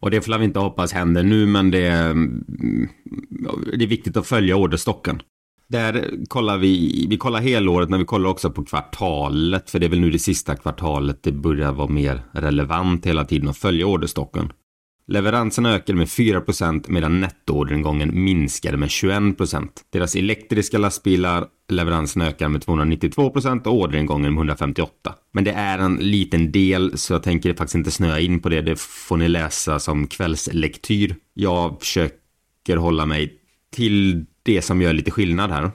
Och 0.00 0.10
det 0.10 0.20
får 0.20 0.38
vi 0.38 0.44
inte 0.44 0.58
hoppas 0.58 0.92
händer 0.92 1.22
nu, 1.22 1.46
men 1.46 1.70
det, 1.70 1.86
är, 1.86 2.14
det 3.78 3.84
är 3.84 3.88
viktigt 3.88 4.16
att 4.16 4.26
följa 4.26 4.56
orderstocken. 4.56 5.22
Där 5.68 6.10
kollar 6.28 6.58
vi, 6.58 7.06
vi 7.10 7.16
kollar 7.16 7.40
helåret 7.40 7.88
men 7.88 7.98
vi 7.98 8.04
kollar 8.04 8.30
också 8.30 8.50
på 8.50 8.64
kvartalet 8.64 9.70
för 9.70 9.78
det 9.78 9.86
är 9.86 9.90
väl 9.90 10.00
nu 10.00 10.10
det 10.10 10.18
sista 10.18 10.56
kvartalet 10.56 11.22
det 11.22 11.32
börjar 11.32 11.72
vara 11.72 11.88
mer 11.88 12.22
relevant 12.32 13.06
hela 13.06 13.24
tiden 13.24 13.48
att 13.48 13.56
följa 13.56 13.86
orderstocken. 13.86 14.52
Leveranserna 15.08 15.74
ökade 15.74 15.98
med 15.98 16.06
4% 16.06 16.84
medan 16.88 17.20
nettoorderingången 17.20 18.24
minskade 18.24 18.76
med 18.76 18.88
21%. 18.88 19.68
Deras 19.92 20.16
elektriska 20.16 20.78
lastbilar 20.78 21.46
leveranserna 21.68 22.26
ökar 22.26 22.48
med 22.48 22.64
292% 22.64 23.66
och 23.66 23.74
orderingången 23.74 24.34
med 24.34 24.38
158. 24.38 25.14
Men 25.32 25.44
det 25.44 25.50
är 25.50 25.78
en 25.78 25.96
liten 25.96 26.52
del 26.52 26.98
så 26.98 27.12
jag 27.12 27.22
tänker 27.22 27.54
faktiskt 27.54 27.74
inte 27.74 27.90
snöa 27.90 28.20
in 28.20 28.40
på 28.40 28.48
det. 28.48 28.62
Det 28.62 28.80
får 28.80 29.16
ni 29.16 29.28
läsa 29.28 29.78
som 29.78 30.06
kvällslektyr. 30.06 31.16
Jag 31.34 31.80
försöker 31.80 32.76
hålla 32.76 33.06
mig 33.06 33.32
till 33.72 34.24
det 34.46 34.62
som 34.62 34.82
gör 34.82 34.92
lite 34.92 35.10
skillnad 35.10 35.50
här. 35.50 35.70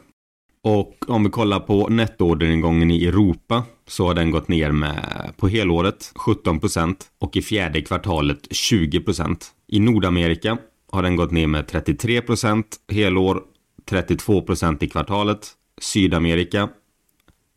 Och 0.63 0.95
om 1.07 1.23
vi 1.23 1.29
kollar 1.29 1.59
på 1.59 1.87
nettoorderingången 1.87 2.91
i 2.91 3.05
Europa 3.05 3.63
så 3.87 4.07
har 4.07 4.13
den 4.13 4.31
gått 4.31 4.47
ner 4.47 4.71
med 4.71 5.33
på 5.37 5.47
helåret 5.47 6.11
17% 6.15 6.95
och 7.19 7.37
i 7.37 7.41
fjärde 7.41 7.81
kvartalet 7.81 8.47
20%. 8.49 9.37
I 9.67 9.79
Nordamerika 9.79 10.57
har 10.91 11.03
den 11.03 11.15
gått 11.15 11.31
ner 11.31 11.47
med 11.47 11.65
33% 11.65 12.63
helår, 12.91 13.43
32% 13.89 14.83
i 14.83 14.89
kvartalet. 14.89 15.47
Sydamerika 15.81 16.69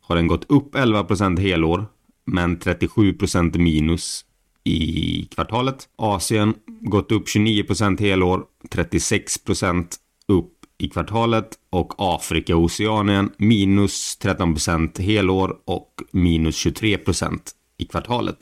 har 0.01 0.15
den 0.15 0.27
gått 0.27 0.51
upp 0.51 0.75
11% 0.75 1.39
helår, 1.39 1.85
men 2.25 2.57
37% 2.57 3.57
minus 3.57 4.25
i 4.63 5.27
kvartalet. 5.35 5.89
Asien 5.95 6.53
gått 6.81 7.11
upp 7.11 7.27
29% 7.27 7.99
helår, 7.99 8.43
36% 8.69 9.85
upp 10.27 10.54
i 10.77 10.89
kvartalet 10.89 11.49
och 11.69 11.93
Afrika 11.97 12.55
och 12.55 12.63
Oceanien 12.63 13.31
minus 13.37 14.17
13% 14.21 15.01
helår 15.01 15.57
och 15.65 15.89
minus 16.11 16.65
23% 16.65 17.39
i 17.77 17.85
kvartalet. 17.85 18.37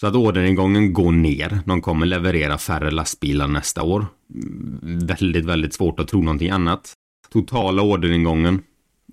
Så 0.00 0.06
att 0.06 0.14
orderingången 0.14 0.92
går 0.92 1.12
ner. 1.12 1.58
De 1.66 1.82
kommer 1.82 2.06
leverera 2.06 2.58
färre 2.58 2.90
lastbilar 2.90 3.48
nästa 3.48 3.82
år. 3.82 4.06
Väldigt, 4.82 5.44
väldigt 5.44 5.74
svårt 5.74 6.00
att 6.00 6.08
tro 6.08 6.22
någonting 6.22 6.50
annat. 6.50 6.92
Totala 7.32 7.82
orderingången 7.82 8.62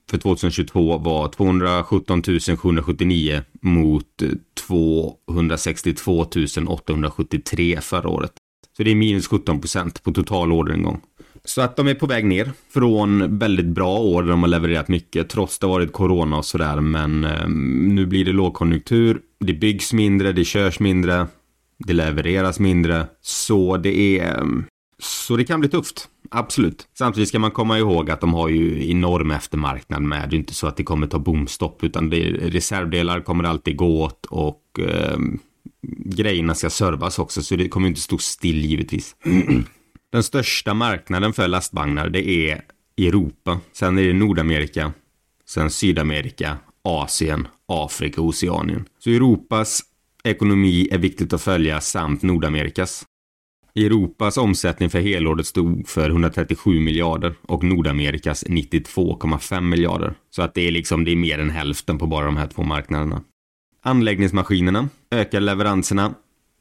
för 0.09 0.17
2022 0.17 0.97
var 0.97 1.27
217 1.27 2.23
779 2.57 3.41
mot 3.61 4.23
262 4.67 6.25
873 6.67 7.81
förra 7.81 8.09
året. 8.09 8.31
Så 8.77 8.83
det 8.83 8.91
är 8.91 8.95
minus 8.95 9.27
17 9.27 9.61
procent 9.61 10.03
på 10.03 10.11
total 10.11 10.51
orderingång. 10.51 11.01
Så 11.45 11.61
att 11.61 11.75
de 11.75 11.87
är 11.87 11.93
på 11.93 12.07
väg 12.07 12.25
ner 12.25 12.51
från 12.73 13.37
väldigt 13.37 13.65
bra 13.65 13.97
år 13.97 14.23
där 14.23 14.29
de 14.29 14.43
har 14.43 14.47
levererat 14.47 14.87
mycket 14.87 15.29
trots 15.29 15.59
det 15.59 15.67
varit 15.67 15.93
corona 15.93 16.37
och 16.37 16.45
sådär 16.45 16.79
men 16.81 17.23
eh, 17.23 17.47
nu 17.47 18.05
blir 18.05 18.25
det 18.25 18.31
lågkonjunktur. 18.31 19.21
Det 19.39 19.53
byggs 19.53 19.93
mindre, 19.93 20.31
det 20.31 20.45
körs 20.45 20.79
mindre, 20.79 21.27
det 21.77 21.93
levereras 21.93 22.59
mindre. 22.59 23.07
Så 23.21 23.77
det 23.77 24.19
är 24.19 24.37
eh, 24.37 24.45
så 24.99 25.37
det 25.37 25.43
kan 25.43 25.59
bli 25.59 25.69
tufft. 25.69 26.07
Absolut. 26.31 26.87
Samtidigt 26.97 27.29
ska 27.29 27.39
man 27.39 27.51
komma 27.51 27.77
ihåg 27.79 28.11
att 28.11 28.21
de 28.21 28.33
har 28.33 28.49
ju 28.49 28.89
enorm 28.89 29.31
eftermarknad 29.31 30.01
med. 30.01 30.29
Det 30.29 30.35
är 30.35 30.37
inte 30.37 30.53
så 30.53 30.67
att 30.67 30.77
det 30.77 30.83
kommer 30.83 31.07
ta 31.07 31.19
bomstopp 31.19 31.83
utan 31.83 32.09
det, 32.09 32.23
reservdelar 32.31 33.21
kommer 33.21 33.43
alltid 33.43 33.77
gå 33.77 34.03
åt 34.03 34.25
och 34.25 34.79
eh, 34.79 35.17
grejerna 36.05 36.55
ska 36.55 36.69
servas 36.69 37.19
också 37.19 37.41
så 37.41 37.55
det 37.55 37.69
kommer 37.69 37.87
inte 37.87 38.01
stå 38.01 38.17
still 38.17 38.65
givetvis. 38.65 39.15
Den 40.15 40.23
största 40.23 40.73
marknaden 40.73 41.33
för 41.33 41.47
lastvagnar 41.47 42.09
det 42.09 42.29
är 42.29 42.61
Europa. 42.97 43.59
Sen 43.71 43.97
är 43.97 44.03
det 44.03 44.13
Nordamerika. 44.13 44.93
Sen 45.45 45.69
Sydamerika, 45.69 46.57
Asien, 46.81 47.47
Afrika 47.65 48.21
och 48.21 48.27
Oceanien. 48.27 48.85
Så 48.99 49.09
Europas 49.09 49.81
ekonomi 50.23 50.87
är 50.91 50.97
viktigt 50.97 51.33
att 51.33 51.41
följa 51.41 51.81
samt 51.81 52.21
Nordamerikas. 52.21 53.05
Europas 53.75 54.37
omsättning 54.37 54.89
för 54.89 54.99
helåret 54.99 55.47
stod 55.47 55.87
för 55.87 56.09
137 56.09 56.79
miljarder 56.79 57.35
och 57.41 57.63
Nordamerikas 57.63 58.45
92,5 58.45 59.61
miljarder. 59.61 60.13
Så 60.29 60.41
att 60.41 60.53
det 60.53 60.67
är 60.67 60.71
liksom, 60.71 61.05
det 61.05 61.11
är 61.11 61.15
mer 61.15 61.39
än 61.39 61.49
hälften 61.49 61.97
på 61.97 62.07
bara 62.07 62.25
de 62.25 62.37
här 62.37 62.47
två 62.47 62.63
marknaderna. 62.63 63.21
Anläggningsmaskinerna 63.83 64.89
ökar 65.11 65.39
leveranserna 65.39 66.13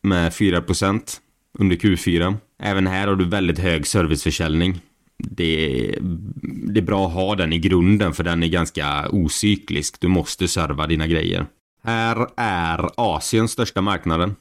med 0.02 0.32
4% 0.32 1.20
under 1.58 1.76
Q4. 1.76 2.36
Även 2.62 2.86
här 2.86 3.08
har 3.08 3.16
du 3.16 3.24
väldigt 3.24 3.58
hög 3.58 3.86
serviceförsäljning. 3.86 4.80
Det 5.18 5.88
är, 5.88 5.98
det 6.42 6.80
är 6.80 6.84
bra 6.84 7.06
att 7.06 7.12
ha 7.12 7.34
den 7.34 7.52
i 7.52 7.58
grunden 7.58 8.12
för 8.12 8.24
den 8.24 8.42
är 8.42 8.48
ganska 8.48 9.08
ocyklisk. 9.10 10.00
Du 10.00 10.08
måste 10.08 10.48
serva 10.48 10.86
dina 10.86 11.06
grejer. 11.06 11.46
Här 11.84 12.26
är 12.36 12.90
Asiens 12.96 13.50
största 13.50 13.80
marknaden 13.80 14.34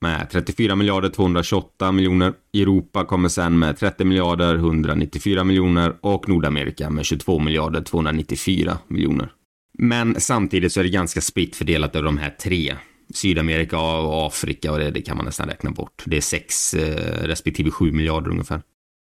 med 0.00 0.30
34 0.30 0.76
miljarder 0.76 1.08
228 1.08 1.92
miljoner. 1.92 2.32
Europa 2.54 3.04
kommer 3.04 3.28
sen 3.28 3.58
med 3.58 3.78
30 3.78 4.04
miljarder 4.04 4.54
194 4.54 5.44
miljoner 5.44 5.96
och 6.00 6.28
Nordamerika 6.28 6.90
med 6.90 7.04
22 7.04 7.38
miljarder 7.38 7.80
294 7.80 8.78
miljoner. 8.88 9.32
Men 9.78 10.20
samtidigt 10.20 10.72
så 10.72 10.80
är 10.80 10.84
det 10.84 10.90
ganska 10.90 11.20
spritt 11.20 11.56
fördelat 11.56 11.96
över 11.96 12.06
de 12.06 12.18
här 12.18 12.30
tre. 12.30 12.74
Sydamerika 13.14 13.78
och 13.78 14.26
Afrika 14.26 14.72
och 14.72 14.78
det, 14.78 14.90
det 14.90 15.02
kan 15.02 15.16
man 15.16 15.26
nästan 15.26 15.48
räkna 15.48 15.70
bort. 15.70 16.02
Det 16.06 16.16
är 16.16 16.20
6 16.20 16.74
eh, 16.74 17.22
respektive 17.22 17.70
7 17.70 17.92
miljarder 17.92 18.30
ungefär. 18.30 18.62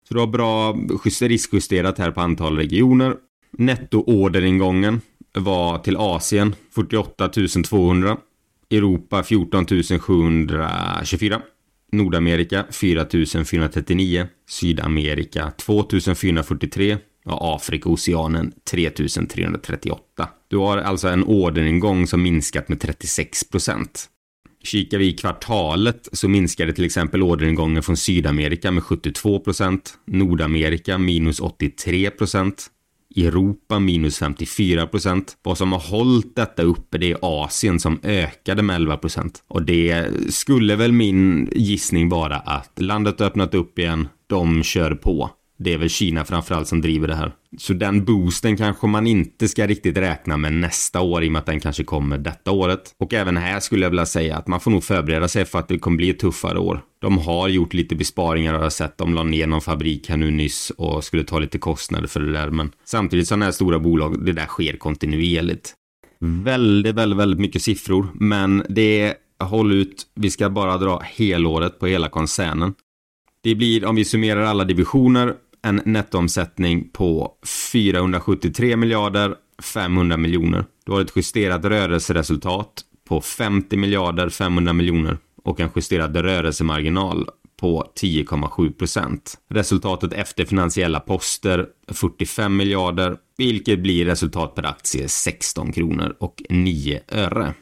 Så 0.08 0.14
du 0.14 0.20
har 0.20 0.28
bra 0.28 0.76
riskjusterat 1.22 1.98
här 1.98 2.12
på 2.12 2.22
antal 2.22 2.58
regioner. 2.58 3.16
Nettoorderingången 3.52 5.02
var 5.34 5.78
till 5.78 5.98
Asien 5.98 6.56
48 6.76 7.30
200 7.30 8.18
Europa 8.72 9.24
14 9.24 9.66
724. 10.00 11.42
Nordamerika 11.92 12.66
4 12.72 13.06
439. 13.46 14.28
Sydamerika 14.50 15.52
2 15.52 15.86
443. 16.16 16.98
Och 17.26 17.56
Afrika 17.56 17.90
och 17.90 17.94
Oceanen 17.94 18.54
3 18.72 18.90
338. 18.90 20.30
Du 20.52 20.58
har 20.58 20.78
alltså 20.78 21.08
en 21.08 21.24
orderingång 21.24 22.08
som 22.08 22.22
minskat 22.22 22.70
med 22.70 22.80
36 22.80 23.50
procent. 23.50 24.10
Kikar 24.64 24.98
vi 24.98 25.08
i 25.08 25.14
kvartalet 25.14 26.10
så 26.12 26.30
minskade 26.30 26.74
till 26.74 26.86
exempel 26.86 27.24
orderingången 27.24 27.84
från 27.84 27.98
Sydamerika 27.98 28.72
med 28.72 28.84
72 28.84 29.40
procent, 29.40 29.94
Nordamerika 30.08 30.98
minus 30.98 31.40
83 31.40 32.10
procent, 32.10 32.68
Europa 33.16 33.80
minus 33.80 34.18
54 34.18 34.88
procent. 34.88 35.38
Vad 35.44 35.58
som 35.58 35.72
har 35.72 35.80
hållit 35.80 36.36
detta 36.36 36.64
uppe 36.64 36.98
det 36.98 37.12
är 37.12 37.18
Asien 37.22 37.80
som 37.80 38.00
ökade 38.04 38.62
med 38.62 38.76
11 38.76 38.98
procent. 38.98 39.44
Och 39.48 39.64
det 39.64 40.08
skulle 40.30 40.76
väl 40.76 40.92
min 40.92 41.50
gissning 41.56 42.10
vara 42.10 42.36
att 42.36 42.74
landet 42.82 43.22
öppnat 43.22 43.54
upp 43.54 43.80
igen, 43.80 44.08
de 44.28 44.64
kör 44.64 44.96
på. 44.96 45.30
Det 45.64 45.74
är 45.74 45.78
väl 45.78 45.90
Kina 45.90 46.26
framförallt 46.26 46.68
som 46.68 46.82
driver 46.82 47.08
det 47.08 47.16
här. 47.16 47.32
Så 47.58 47.74
den 47.74 48.06
boosten 48.06 48.58
kanske 48.58 48.88
man 48.88 49.08
inte 49.08 49.48
ska 49.48 49.68
riktigt 49.68 49.98
räkna 49.98 50.38
med 50.38 50.54
nästa 50.54 51.02
år 51.02 51.24
i 51.24 51.28
och 51.28 51.32
med 51.32 51.40
att 51.40 51.46
den 51.46 51.60
kanske 51.60 51.84
kommer 51.84 52.18
detta 52.18 52.52
året. 52.52 52.96
Och 53.00 53.14
även 53.14 53.38
här 53.38 53.60
skulle 53.60 53.86
jag 53.86 53.90
vilja 53.90 54.06
säga 54.06 54.38
att 54.38 54.48
man 54.48 54.60
får 54.60 54.72
nog 54.72 54.84
förbereda 54.84 55.28
sig 55.28 55.46
för 55.46 55.60
att 55.60 55.68
det 55.68 55.80
kommer 55.80 55.98
bli 55.98 56.10
ett 56.10 56.20
tuffare 56.20 56.60
år. 56.60 56.82
De 57.02 57.18
har 57.18 57.48
gjort 57.48 57.74
lite 57.74 57.96
besparingar 57.96 58.54
och 58.54 58.64
jag 58.64 58.74
sett. 58.74 58.98
De 58.98 59.14
la 59.14 59.24
ner 59.24 59.48
någon 59.48 59.62
fabrik 59.62 60.10
här 60.10 60.18
nu 60.18 60.32
nyss 60.32 60.70
och 60.70 61.04
skulle 61.04 61.24
ta 61.24 61.40
lite 61.40 61.58
kostnader 61.58 62.08
för 62.08 62.20
det 62.20 62.32
där. 62.32 62.50
Men 62.50 62.72
samtidigt 62.86 63.28
sådana 63.28 63.46
här 63.46 63.52
stora 63.52 63.80
bolag, 63.80 64.26
det 64.26 64.34
där 64.34 64.46
sker 64.46 64.78
kontinuerligt. 64.78 65.74
Väldigt, 66.20 66.96
väldigt, 66.96 67.20
väldigt 67.20 67.40
mycket 67.40 67.62
siffror, 67.62 68.08
men 68.14 68.64
det 68.70 69.14
håll 69.44 69.72
ut. 69.72 70.04
Vi 70.16 70.30
ska 70.30 70.50
bara 70.50 70.78
dra 70.78 71.00
helåret 71.00 71.80
på 71.80 71.88
hela 71.88 72.10
koncernen. 72.10 72.74
Det 73.44 73.56
blir, 73.56 73.86
om 73.86 73.96
vi 73.96 74.06
summerar 74.06 74.42
alla 74.42 74.64
divisioner, 74.64 75.36
en 75.64 75.82
nettoomsättning 75.86 76.90
på 76.90 77.32
473 77.74 78.76
miljarder 78.76 79.36
500 79.74 80.18
miljoner. 80.18 80.66
Du 80.86 80.92
har 80.92 81.02
ett 81.02 81.16
justerat 81.16 81.66
rörelseresultat 81.66 82.86
på 83.08 83.22
50 83.22 83.78
miljarder 83.78 84.30
500 84.30 84.74
miljoner 84.74 85.18
och 85.44 85.60
en 85.60 85.70
justerad 85.76 86.18
rörelsemarginal 86.18 87.30
på 87.60 87.92
10,7 88.02 88.74
procent. 88.74 89.38
Resultatet 89.50 90.14
efter 90.14 90.46
finansiella 90.46 91.00
poster 91.00 91.68
45 91.92 92.58
miljarder, 92.58 93.18
vilket 93.38 93.80
blir 93.80 94.06
resultat 94.06 94.56
per 94.56 94.66
aktie 94.66 95.08
16 95.08 95.72
kronor 95.72 96.16
och 96.20 96.44
9 96.50 97.00
öre. 97.08 97.54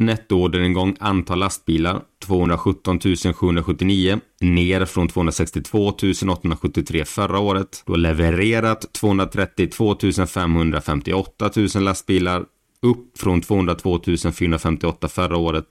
Nettoorderingång 0.00 0.96
antal 1.00 1.38
lastbilar 1.38 2.02
217 2.26 2.98
779 3.34 4.20
ner 4.40 4.84
från 4.84 5.08
262 5.08 5.86
873 5.88 7.04
förra 7.04 7.38
året. 7.38 7.82
Du 7.86 7.92
har 7.92 7.98
levererat 7.98 8.92
232 8.92 9.96
558 10.26 11.50
000 11.56 11.84
lastbilar 11.84 12.44
upp 12.82 13.18
från 13.18 13.40
202 13.40 14.00
458 14.32 15.08
förra 15.08 15.36
året. 15.36 15.64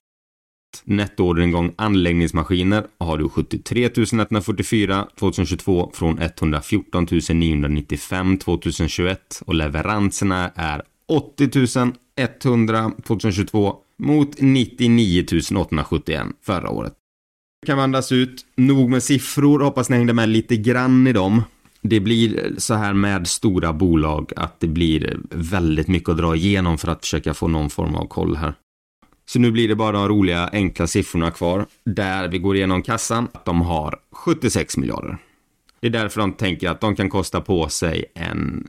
Nettoorderingång 0.84 1.74
anläggningsmaskiner 1.78 2.84
har 2.98 3.18
du 3.18 3.30
73 3.30 3.86
144 3.86 5.08
2022 5.20 5.92
från 5.94 6.20
114 6.20 7.08
995 7.34 8.38
2021 8.38 9.42
och 9.46 9.56
leveranserna 9.56 10.52
är 10.56 10.82
80 11.08 11.94
100 12.18 12.92
2022 13.08 13.76
mot 14.04 14.42
99 14.42 15.26
871 15.56 16.28
förra 16.42 16.70
året. 16.70 16.94
Kan 17.66 17.80
andas 17.80 18.12
ut. 18.12 18.46
Nog 18.56 18.90
med 18.90 19.04
siffror. 19.04 19.60
Hoppas 19.60 19.90
ni 19.90 19.96
hängde 19.96 20.14
med 20.14 20.30
lite 20.30 20.58
grann 20.58 21.08
i 21.08 21.14
dem. 21.14 21.44
Det 21.82 22.00
blir 22.00 22.54
så 22.58 22.74
här 22.74 22.94
med 22.94 23.28
stora 23.28 23.74
bolag 23.74 24.34
att 24.36 24.60
det 24.60 24.68
blir 24.68 25.20
väldigt 25.30 25.88
mycket 25.88 26.10
att 26.10 26.18
dra 26.18 26.36
igenom 26.36 26.78
för 26.78 26.88
att 26.88 27.02
försöka 27.02 27.34
få 27.34 27.48
någon 27.48 27.70
form 27.70 27.96
av 27.96 28.08
koll 28.08 28.36
här. 28.36 28.54
Så 29.26 29.40
nu 29.40 29.52
blir 29.52 29.68
det 29.68 29.76
bara 29.76 29.92
de 29.92 30.08
roliga 30.08 30.48
enkla 30.48 30.88
siffrorna 30.88 31.32
kvar. 31.32 31.66
Där 31.86 32.28
vi 32.28 32.38
går 32.38 32.56
igenom 32.56 32.82
kassan. 32.82 33.28
De 33.46 33.62
har 33.62 34.00
76 34.12 34.78
miljarder. 34.78 35.18
Det 35.80 35.88
är 35.88 35.92
därför 35.92 36.22
de 36.22 36.34
tänker 36.34 36.70
att 36.70 36.82
de 36.82 36.96
kan 36.96 37.10
kosta 37.10 37.42
på 37.42 37.70
sig 37.70 38.06
en 38.16 38.68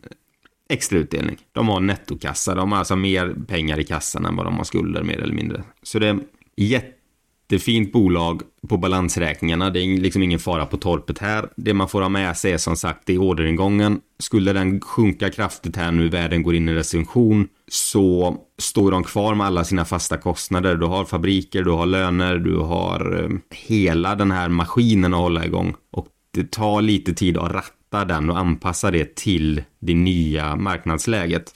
extra 0.68 0.98
utdelning. 0.98 1.37
De 1.52 1.68
har 1.68 1.81
nettokassa, 1.81 2.54
de 2.54 2.72
har 2.72 2.78
alltså 2.78 2.96
mer 2.96 3.35
pengar 3.48 3.81
i 3.81 3.85
kassan 3.85 4.26
än 4.26 4.37
vad 4.37 4.46
de 4.46 4.57
har 4.57 4.64
skulder 4.64 5.02
mer 5.02 5.20
eller 5.20 5.35
mindre. 5.35 5.62
Så 5.83 5.98
det 5.98 6.09
är 6.09 6.20
jättefint 6.57 7.92
bolag 7.92 8.42
på 8.68 8.76
balansräkningarna. 8.76 9.70
Det 9.70 9.81
är 9.81 10.00
liksom 10.00 10.22
ingen 10.22 10.38
fara 10.38 10.66
på 10.66 10.76
torpet 10.76 11.18
här. 11.18 11.48
Det 11.57 11.74
man 11.74 11.88
får 11.88 12.02
ha 12.02 12.09
med 12.09 12.37
sig 12.37 12.52
är 12.52 12.59
som 12.59 12.76
sagt 12.76 13.07
det 13.07 13.18
orderingången. 13.18 14.00
Skulle 14.18 14.52
den 14.52 14.81
sjunka 14.81 15.31
kraftigt 15.31 15.76
här 15.76 15.92
nu, 15.92 16.09
världen 16.09 16.42
går 16.42 16.54
in 16.54 16.68
i 16.68 16.74
recension, 16.74 17.48
så 17.68 18.37
står 18.59 18.90
de 18.90 19.04
kvar 19.04 19.35
med 19.35 19.46
alla 19.46 19.64
sina 19.64 19.85
fasta 19.85 20.16
kostnader. 20.16 20.76
Du 20.76 20.87
har 20.87 21.04
fabriker, 21.04 21.62
du 21.62 21.70
har 21.70 21.87
löner, 21.87 22.38
du 22.38 22.57
har 22.57 23.24
eh, 23.24 23.31
hela 23.50 24.14
den 24.14 24.31
här 24.31 24.48
maskinen 24.48 25.14
att 25.14 25.20
hålla 25.20 25.46
igång. 25.46 25.74
Och 25.90 26.07
det 26.35 26.50
tar 26.50 26.83
lite 26.83 27.14
tid 27.14 27.37
att 27.37 27.52
ratta 27.52 27.78
den 27.90 28.31
och 28.31 28.38
anpassa 28.38 28.90
det 28.90 29.16
till 29.16 29.62
det 29.79 29.94
nya 29.94 30.57
marknadsläget. 30.57 31.53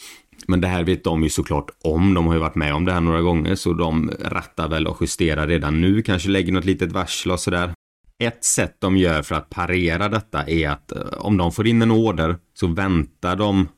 Men 0.47 0.61
det 0.61 0.69
här 0.69 0.85
vet 0.85 1.05
de 1.05 1.23
ju 1.23 1.29
såklart 1.29 1.71
om. 1.85 2.15
De 2.15 2.27
har 2.27 2.35
ju 2.35 2.41
varit 2.41 2.55
med 2.55 2.75
om 2.75 2.85
det 2.85 2.93
här 2.93 3.01
några 3.01 3.21
gånger 3.21 3.55
så 3.55 3.73
de 3.73 4.11
rattar 4.21 4.69
väl 4.69 4.87
och 4.87 4.97
justerar 5.01 5.47
redan 5.47 5.81
nu. 5.81 6.03
Kanske 6.03 6.29
lägger 6.29 6.53
något 6.53 6.65
litet 6.65 6.93
varsel 6.93 7.33
och 7.33 7.41
sådär. 7.41 7.73
Ett 8.19 8.45
sätt 8.45 8.77
de 8.79 8.97
gör 8.97 9.23
för 9.23 9.35
att 9.35 9.51
parera 9.51 10.09
detta 10.09 10.47
är 10.47 10.69
att 10.69 10.93
eh, 10.93 11.03
om 11.19 11.37
de 11.37 11.53
får 11.53 11.67
in 11.67 11.83
en 11.83 11.91
order 11.91 12.37
så 12.55 12.67
väntar 12.67 13.37
de 13.37 13.69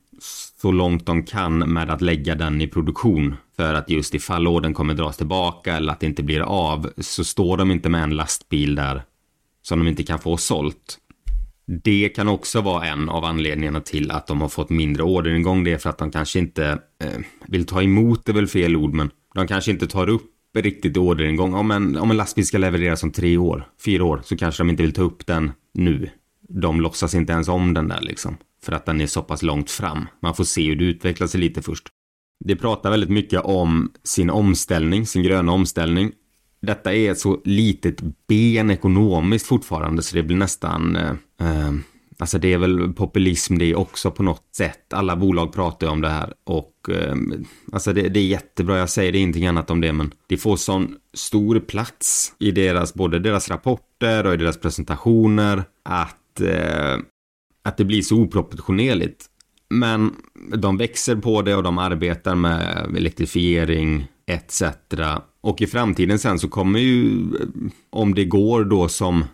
så 0.61 0.71
långt 0.71 1.05
de 1.05 1.23
kan 1.23 1.57
med 1.57 1.89
att 1.89 2.01
lägga 2.01 2.35
den 2.35 2.61
i 2.61 2.67
produktion. 2.67 3.35
För 3.55 3.73
att 3.73 3.89
just 3.89 4.13
ifall 4.13 4.47
ordern 4.47 4.73
kommer 4.73 4.93
dras 4.93 5.17
tillbaka 5.17 5.75
eller 5.75 5.93
att 5.93 5.99
det 5.99 6.05
inte 6.05 6.23
blir 6.23 6.41
av 6.41 6.91
så 6.97 7.23
står 7.23 7.57
de 7.57 7.71
inte 7.71 7.89
med 7.89 8.03
en 8.03 8.15
lastbil 8.15 8.75
där 8.75 9.03
som 9.61 9.79
de 9.79 9.87
inte 9.87 10.03
kan 10.03 10.19
få 10.19 10.37
sålt. 10.37 10.97
Det 11.67 12.09
kan 12.09 12.27
också 12.27 12.61
vara 12.61 12.85
en 12.85 13.09
av 13.09 13.25
anledningarna 13.25 13.81
till 13.81 14.11
att 14.11 14.27
de 14.27 14.41
har 14.41 14.49
fått 14.49 14.69
mindre 14.69 15.03
orderingång. 15.03 15.63
Det 15.63 15.73
är 15.73 15.77
för 15.77 15.89
att 15.89 15.97
de 15.97 16.11
kanske 16.11 16.39
inte 16.39 16.79
eh, 17.03 17.19
vill 17.47 17.65
ta 17.65 17.81
emot, 17.81 18.25
det 18.25 18.31
är 18.31 18.33
väl 18.33 18.47
fel 18.47 18.75
ord, 18.75 18.93
men 18.93 19.09
de 19.35 19.47
kanske 19.47 19.71
inte 19.71 19.87
tar 19.87 20.09
upp 20.09 20.31
riktigt 20.61 20.97
orderingång. 20.97 21.53
Om 21.53 21.71
en, 21.71 21.97
om 21.97 22.11
en 22.11 22.17
lastbil 22.17 22.45
ska 22.45 22.57
levereras 22.57 23.03
om 23.03 23.11
tre 23.11 23.37
år, 23.37 23.67
fyra 23.85 24.03
år, 24.03 24.21
så 24.23 24.37
kanske 24.37 24.63
de 24.63 24.69
inte 24.69 24.83
vill 24.83 24.93
ta 24.93 25.01
upp 25.01 25.25
den 25.25 25.51
nu. 25.73 26.09
De 26.49 26.81
låtsas 26.81 27.15
inte 27.15 27.33
ens 27.33 27.47
om 27.47 27.73
den 27.73 27.87
där 27.87 28.01
liksom. 28.01 28.37
För 28.63 28.71
att 28.71 28.85
den 28.85 29.01
är 29.01 29.07
så 29.07 29.21
pass 29.21 29.43
långt 29.43 29.71
fram. 29.71 30.07
Man 30.21 30.35
får 30.35 30.43
se 30.43 30.67
hur 30.67 30.75
det 30.75 30.85
utvecklar 30.85 31.27
sig 31.27 31.39
lite 31.39 31.61
först. 31.61 31.87
Det 32.45 32.55
pratar 32.55 32.91
väldigt 32.91 33.09
mycket 33.09 33.41
om 33.41 33.91
sin 34.03 34.29
omställning, 34.29 35.05
sin 35.05 35.23
gröna 35.23 35.51
omställning 35.51 36.11
detta 36.65 36.93
är 36.93 37.11
ett 37.11 37.19
så 37.19 37.41
litet 37.43 38.01
ben 38.27 38.71
ekonomiskt 38.71 39.47
fortfarande 39.47 40.01
så 40.01 40.15
det 40.15 40.23
blir 40.23 40.37
nästan 40.37 40.95
eh, 40.95 41.11
eh, 41.39 41.73
Alltså 42.17 42.37
det 42.39 42.53
är 42.53 42.57
väl 42.57 42.93
populism 42.93 43.57
det 43.57 43.75
också 43.75 44.11
på 44.11 44.23
något 44.23 44.55
sätt. 44.57 44.93
Alla 44.93 45.15
bolag 45.15 45.53
pratar 45.53 45.87
om 45.87 46.01
det 46.01 46.09
här 46.09 46.33
och 46.43 46.89
eh, 46.89 47.15
alltså 47.71 47.93
det, 47.93 48.09
det, 48.09 48.19
är 48.19 48.25
jättebra. 48.25 48.77
Jag 48.77 48.89
säger 48.89 49.11
det 49.11 49.17
ingenting 49.17 49.47
annat 49.47 49.71
om 49.71 49.81
det, 49.81 49.93
men 49.93 50.11
det 50.27 50.37
får 50.37 50.55
sån 50.55 50.95
stor 51.13 51.59
plats 51.59 52.33
i 52.39 52.51
deras 52.51 52.93
både 52.93 53.19
deras 53.19 53.49
rapporter 53.49 54.25
och 54.25 54.33
i 54.33 54.37
deras 54.37 54.59
presentationer 54.59 55.63
att 55.83 56.41
eh, 56.41 56.97
att 57.63 57.77
det 57.77 57.85
blir 57.85 58.01
så 58.01 58.15
oproportionerligt. 58.15 59.25
Men 59.69 60.15
de 60.55 60.77
växer 60.77 61.15
på 61.15 61.41
det 61.41 61.55
och 61.55 61.63
de 61.63 61.77
arbetar 61.77 62.35
med 62.35 62.93
elektrifiering 62.97 64.07
etc. 64.27 64.63
Och 65.41 65.61
i 65.61 65.67
framtiden 65.67 66.19
sen 66.19 66.39
så 66.39 66.47
kommer 66.47 66.79
ju, 66.79 67.19
eh, 67.21 67.47
om 67.89 68.15
det 68.15 68.25
går 68.25 68.63
då 68.63 68.87
som 68.87 69.25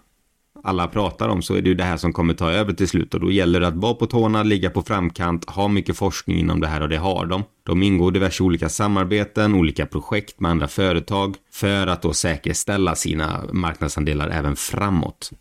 alla 0.63 0.87
pratar 0.87 1.29
om 1.29 1.41
så 1.41 1.55
är 1.55 1.61
det 1.61 1.69
ju 1.69 1.75
det 1.75 1.83
här 1.83 1.97
som 1.97 2.13
kommer 2.13 2.33
ta 2.33 2.51
över 2.51 2.73
till 2.73 2.87
slut 2.87 3.13
och 3.13 3.19
då 3.19 3.31
gäller 3.31 3.59
det 3.59 3.67
att 3.67 3.75
vara 3.75 3.93
på 3.93 4.05
tårna, 4.05 4.43
ligga 4.43 4.69
på 4.69 4.81
framkant, 4.81 5.49
ha 5.49 5.67
mycket 5.67 5.97
forskning 5.97 6.37
inom 6.37 6.59
det 6.59 6.67
här 6.67 6.81
och 6.81 6.89
det 6.89 6.97
har 6.97 7.25
de. 7.25 7.43
De 7.63 7.83
ingår 7.83 8.11
diverse 8.11 8.43
olika 8.43 8.69
samarbeten, 8.69 9.55
olika 9.55 9.85
projekt 9.85 10.39
med 10.39 10.51
andra 10.51 10.67
företag 10.67 11.35
för 11.51 11.87
att 11.87 12.01
då 12.01 12.13
säkerställa 12.13 12.95
sina 12.95 13.43
marknadsandelar 13.51 14.29
även 14.29 14.55
framåt. 14.55 15.31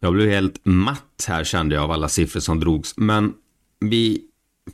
Jag 0.00 0.12
blev 0.12 0.28
helt 0.28 0.60
matt 0.64 1.26
här 1.28 1.44
kände 1.44 1.74
jag 1.74 1.84
av 1.84 1.90
alla 1.90 2.08
siffror 2.08 2.40
som 2.40 2.60
drogs, 2.60 2.94
men 2.96 3.32
vi 3.80 4.20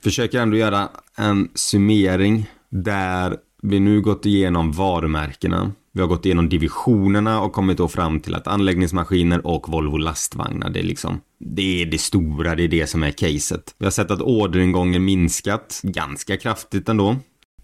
försöker 0.02 0.40
ändå 0.40 0.56
göra 0.56 0.88
en 1.16 1.48
summering 1.54 2.50
där 2.70 3.36
vi 3.62 3.80
nu 3.80 4.00
gått 4.00 4.26
igenom 4.26 4.72
varumärkena. 4.72 5.72
Vi 5.92 6.00
har 6.00 6.08
gått 6.08 6.26
igenom 6.26 6.48
divisionerna 6.48 7.40
och 7.40 7.52
kommit 7.52 7.78
då 7.78 7.88
fram 7.88 8.20
till 8.20 8.34
att 8.34 8.46
anläggningsmaskiner 8.46 9.46
och 9.46 9.68
Volvo 9.68 9.96
lastvagnar, 9.96 10.70
det 10.70 10.80
är 10.80 10.84
liksom, 10.84 11.20
det 11.38 11.82
är 11.82 11.86
det 11.86 11.98
stora, 11.98 12.54
det 12.54 12.62
är 12.62 12.68
det 12.68 12.86
som 12.86 13.02
är 13.02 13.10
caset. 13.10 13.74
Vi 13.78 13.86
har 13.86 13.90
sett 13.90 14.10
att 14.10 14.20
orderingången 14.20 15.04
minskat 15.04 15.80
ganska 15.82 16.36
kraftigt 16.36 16.88
ändå. 16.88 17.16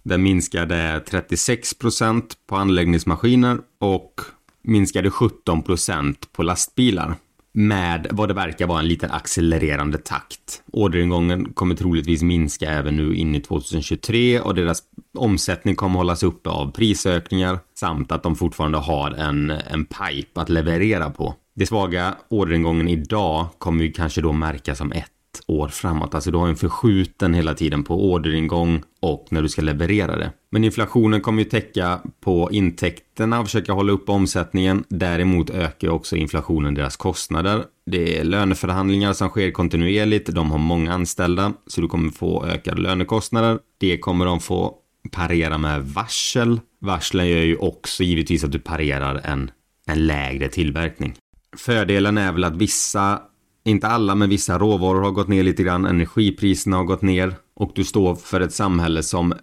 Den 0.02 0.22
minskade 0.22 1.04
36% 1.10 2.22
på 2.48 2.56
anläggningsmaskiner 2.56 3.58
och 3.80 4.20
minskade 4.62 5.08
17% 5.08 6.14
på 6.32 6.42
lastbilar 6.42 7.14
med 7.58 8.06
vad 8.10 8.28
det 8.28 8.34
verkar 8.34 8.66
vara 8.66 8.80
en 8.80 8.88
liten 8.88 9.10
accelererande 9.10 9.98
takt. 9.98 10.62
Orderingången 10.72 11.52
kommer 11.52 11.74
troligtvis 11.74 12.22
minska 12.22 12.70
även 12.70 12.96
nu 12.96 13.14
in 13.14 13.34
i 13.34 13.40
2023 13.40 14.40
och 14.40 14.54
deras 14.54 14.82
omsättning 15.18 15.76
kommer 15.76 15.98
hållas 15.98 16.22
uppe 16.22 16.50
av 16.50 16.70
prisökningar 16.70 17.58
samt 17.74 18.12
att 18.12 18.22
de 18.22 18.36
fortfarande 18.36 18.78
har 18.78 19.10
en, 19.10 19.50
en 19.50 19.84
pipe 19.84 20.40
att 20.40 20.48
leverera 20.48 21.10
på. 21.10 21.34
Det 21.54 21.66
svaga 21.66 22.14
orderingången 22.28 22.88
idag 22.88 23.46
kommer 23.58 23.84
ju 23.84 23.92
kanske 23.92 24.20
då 24.20 24.32
märkas 24.32 24.78
som 24.78 24.92
ett 24.92 25.12
år 25.46 25.68
framåt. 25.68 26.14
Alltså 26.14 26.30
du 26.30 26.38
har 26.38 26.48
en 26.48 26.56
förskjuten 26.56 27.34
hela 27.34 27.54
tiden 27.54 27.84
på 27.84 28.12
orderingång 28.12 28.82
och 29.00 29.26
när 29.30 29.42
du 29.42 29.48
ska 29.48 29.62
leverera 29.62 30.16
det. 30.16 30.32
Men 30.50 30.64
inflationen 30.64 31.20
kommer 31.20 31.42
ju 31.42 31.48
täcka 31.48 32.00
på 32.20 32.48
intäkterna 32.52 33.40
och 33.40 33.46
försöka 33.46 33.72
hålla 33.72 33.92
upp 33.92 34.08
omsättningen. 34.08 34.84
Däremot 34.88 35.50
ökar 35.50 35.88
också 35.88 36.16
inflationen 36.16 36.74
deras 36.74 36.96
kostnader. 36.96 37.64
Det 37.86 38.18
är 38.18 38.24
löneförhandlingar 38.24 39.12
som 39.12 39.28
sker 39.28 39.50
kontinuerligt. 39.50 40.34
De 40.34 40.50
har 40.50 40.58
många 40.58 40.94
anställda 40.94 41.52
så 41.66 41.80
du 41.80 41.88
kommer 41.88 42.10
få 42.10 42.44
ökade 42.44 42.80
lönekostnader. 42.80 43.58
Det 43.78 43.98
kommer 43.98 44.24
de 44.24 44.40
få 44.40 44.74
parera 45.10 45.58
med 45.58 45.82
varsel. 45.82 46.60
Varslen 46.80 47.28
gör 47.28 47.42
ju 47.42 47.56
också 47.56 48.02
givetvis 48.02 48.44
att 48.44 48.52
du 48.52 48.58
parerar 48.58 49.20
en, 49.24 49.50
en 49.86 50.06
lägre 50.06 50.48
tillverkning. 50.48 51.14
Fördelen 51.56 52.18
är 52.18 52.32
väl 52.32 52.44
att 52.44 52.56
vissa 52.56 53.20
inte 53.68 53.86
alla, 53.86 54.14
men 54.14 54.28
vissa 54.28 54.58
råvaror 54.58 55.02
har 55.02 55.10
gått 55.10 55.28
ner 55.28 55.42
lite 55.42 55.62
grann. 55.62 55.86
Energipriserna 55.86 56.76
har 56.76 56.84
gått 56.84 57.02
ner. 57.02 57.34
Och 57.54 57.72
du 57.74 57.84
står 57.84 58.14
för 58.14 58.40
ett 58.40 58.52
samhälle 58.52 59.02
som 59.02 59.34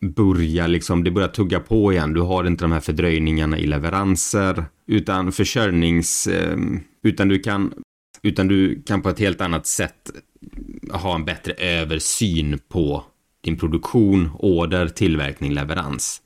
börjar 0.00 0.68
liksom, 0.68 1.04
det 1.04 1.10
börjar 1.10 1.28
tugga 1.28 1.60
på 1.60 1.92
igen. 1.92 2.12
Du 2.12 2.20
har 2.20 2.44
inte 2.44 2.64
de 2.64 2.72
här 2.72 2.80
fördröjningarna 2.80 3.58
i 3.58 3.66
leveranser. 3.66 4.64
Utan 4.86 5.32
försörjnings... 5.32 6.26
Ehm, 6.26 6.80
utan 7.02 7.28
du 7.28 7.38
kan... 7.38 7.72
Utan 8.22 8.48
du 8.48 8.82
kan 8.82 9.02
på 9.02 9.08
ett 9.08 9.18
helt 9.18 9.40
annat 9.40 9.66
sätt 9.66 10.10
ha 10.92 11.14
en 11.14 11.24
bättre 11.24 11.52
översyn 11.52 12.58
på 12.68 13.04
din 13.40 13.58
produktion, 13.58 14.30
order, 14.38 14.88
tillverkning, 14.88 15.54
leverans. 15.54 16.22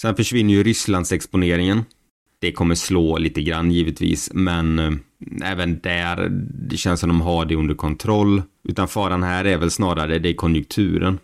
Sen 0.00 0.16
försvinner 0.16 0.54
ju 0.54 0.62
Rysslands 0.62 1.12
exponeringen. 1.12 1.84
Det 2.42 2.52
kommer 2.52 2.74
slå 2.74 3.18
lite 3.18 3.42
grann 3.42 3.70
givetvis, 3.70 4.30
men 4.34 4.78
eh, 4.78 4.92
även 5.44 5.80
där, 5.80 6.28
det 6.68 6.76
känns 6.76 7.00
som 7.00 7.08
de 7.08 7.20
har 7.20 7.44
det 7.44 7.56
under 7.56 7.74
kontroll. 7.74 8.42
Utan 8.68 8.88
faran 8.88 9.22
här 9.22 9.44
är 9.44 9.56
väl 9.56 9.70
snarare 9.70 10.18
det 10.18 10.28
är 10.28 10.34
konjunkturen. 10.34 11.18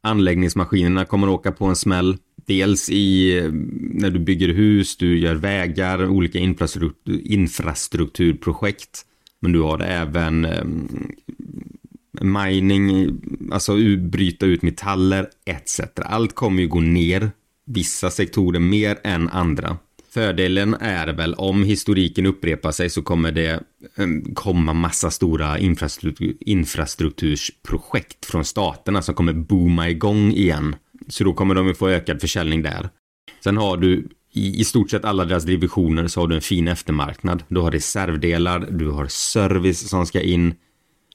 Anläggningsmaskinerna 0.00 1.04
kommer 1.04 1.28
åka 1.28 1.52
på 1.52 1.64
en 1.64 1.76
smäll. 1.76 2.16
Dels 2.46 2.90
i 2.90 3.38
eh, 3.38 3.50
när 3.80 4.10
du 4.10 4.18
bygger 4.18 4.48
hus, 4.48 4.96
du 4.96 5.18
gör 5.18 5.34
vägar, 5.34 6.08
olika 6.08 6.38
infrastruktur, 6.38 7.20
infrastrukturprojekt. 7.24 9.04
Men 9.40 9.52
du 9.52 9.60
har 9.60 9.80
även 9.80 10.44
eh, 10.44 10.64
mining, 12.20 13.16
alltså 13.52 13.76
bryta 13.98 14.46
ut 14.46 14.62
metaller 14.62 15.28
etc. 15.46 15.80
Allt 15.96 16.34
kommer 16.34 16.62
ju 16.62 16.68
gå 16.68 16.80
ner. 16.80 17.30
Vissa 17.66 18.10
sektorer 18.10 18.60
mer 18.60 18.98
än 19.04 19.28
andra. 19.28 19.78
Fördelen 20.18 20.74
är 20.74 21.06
väl 21.06 21.34
om 21.34 21.62
historiken 21.62 22.26
upprepar 22.26 22.72
sig 22.72 22.90
så 22.90 23.02
kommer 23.02 23.32
det 23.32 23.62
ehm, 23.96 24.34
komma 24.34 24.72
massa 24.72 25.10
stora 25.10 25.58
infrastruktur, 25.58 26.36
infrastruktursprojekt 26.40 28.26
från 28.26 28.44
staterna 28.44 29.02
som 29.02 29.14
kommer 29.14 29.32
booma 29.32 29.88
igång 29.88 30.32
igen. 30.32 30.76
Så 31.08 31.24
då 31.24 31.32
kommer 31.32 31.54
de 31.54 31.66
ju 31.66 31.74
få 31.74 31.88
ökad 31.88 32.20
försäljning 32.20 32.62
där. 32.62 32.88
Sen 33.44 33.56
har 33.56 33.76
du 33.76 34.08
i, 34.32 34.60
i 34.60 34.64
stort 34.64 34.90
sett 34.90 35.04
alla 35.04 35.24
deras 35.24 35.44
divisioner 35.44 36.06
så 36.06 36.20
har 36.20 36.28
du 36.28 36.34
en 36.34 36.40
fin 36.40 36.68
eftermarknad. 36.68 37.42
Du 37.48 37.60
har 37.60 37.70
reservdelar, 37.70 38.68
du 38.70 38.90
har 38.90 39.06
service 39.06 39.88
som 39.88 40.06
ska 40.06 40.20
in. 40.20 40.54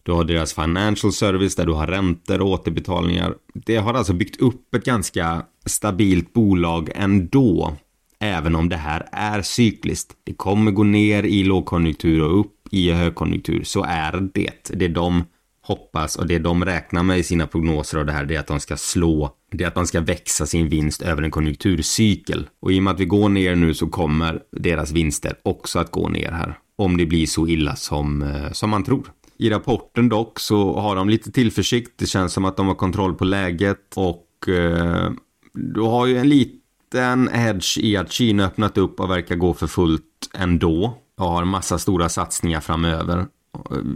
Du 0.03 0.11
har 0.11 0.23
deras 0.23 0.53
financial 0.53 1.13
service 1.13 1.55
där 1.55 1.65
du 1.65 1.71
har 1.71 1.87
räntor 1.87 2.41
och 2.41 2.49
återbetalningar. 2.49 3.35
Det 3.53 3.75
har 3.75 3.93
alltså 3.93 4.13
byggt 4.13 4.41
upp 4.41 4.75
ett 4.75 4.85
ganska 4.85 5.45
stabilt 5.65 6.33
bolag 6.33 6.91
ändå 6.95 7.77
även 8.23 8.55
om 8.55 8.69
det 8.69 8.77
här 8.77 9.07
är 9.11 9.41
cykliskt. 9.41 10.11
Det 10.23 10.33
kommer 10.33 10.71
gå 10.71 10.83
ner 10.83 11.23
i 11.23 11.43
lågkonjunktur 11.43 12.23
och 12.23 12.39
upp 12.39 12.67
i 12.71 12.91
högkonjunktur. 12.91 13.63
Så 13.63 13.83
är 13.83 14.29
det. 14.33 14.71
Det 14.73 14.85
är 14.85 14.89
de 14.89 15.23
hoppas 15.63 16.15
och 16.15 16.27
det 16.27 16.39
de 16.39 16.65
räknar 16.65 17.03
med 17.03 17.19
i 17.19 17.23
sina 17.23 17.47
prognoser 17.47 17.97
av 17.97 18.05
det 18.05 18.11
här, 18.11 18.25
det 18.25 18.35
är 18.35 18.39
att 18.39 18.47
de 18.47 18.59
ska 18.59 18.77
slå, 18.77 19.35
det 19.51 19.63
är 19.63 19.67
att 19.67 19.75
de 19.75 19.87
ska 19.87 20.01
växa 20.01 20.45
sin 20.45 20.69
vinst 20.69 21.01
över 21.01 21.21
en 21.21 21.31
konjunkturcykel. 21.31 22.49
Och 22.59 22.71
i 22.71 22.79
och 22.79 22.83
med 22.83 22.93
att 22.93 22.99
vi 22.99 23.05
går 23.05 23.29
ner 23.29 23.55
nu 23.55 23.73
så 23.73 23.87
kommer 23.87 24.39
deras 24.51 24.91
vinster 24.91 25.35
också 25.43 25.79
att 25.79 25.91
gå 25.91 26.09
ner 26.09 26.31
här. 26.31 26.57
Om 26.75 26.97
det 26.97 27.05
blir 27.05 27.25
så 27.25 27.47
illa 27.47 27.75
som, 27.75 28.21
eh, 28.21 28.51
som 28.51 28.69
man 28.69 28.83
tror. 28.83 29.07
I 29.37 29.49
rapporten 29.49 30.09
dock 30.09 30.39
så 30.39 30.79
har 30.79 30.95
de 30.95 31.09
lite 31.09 31.31
tillförsikt. 31.31 31.91
Det 31.95 32.05
känns 32.05 32.33
som 32.33 32.45
att 32.45 32.57
de 32.57 32.67
har 32.67 32.75
kontroll 32.75 33.13
på 33.13 33.25
läget 33.25 33.93
och 33.95 34.49
eh, 34.49 35.11
du 35.53 35.81
har 35.81 36.05
ju 36.05 36.17
en 36.17 36.29
liten 36.29 36.59
edge 36.95 37.77
i 37.77 37.97
att 37.97 38.11
Kina 38.11 38.45
öppnat 38.45 38.77
upp 38.77 38.99
och 38.99 39.09
verkar 39.09 39.35
gå 39.35 39.53
för 39.53 39.67
fullt 39.67 40.03
ändå. 40.33 40.97
Och 41.17 41.25
har 41.25 41.41
en 41.41 41.47
massa 41.47 41.79
stora 41.79 42.09
satsningar 42.09 42.59
framöver. 42.59 43.25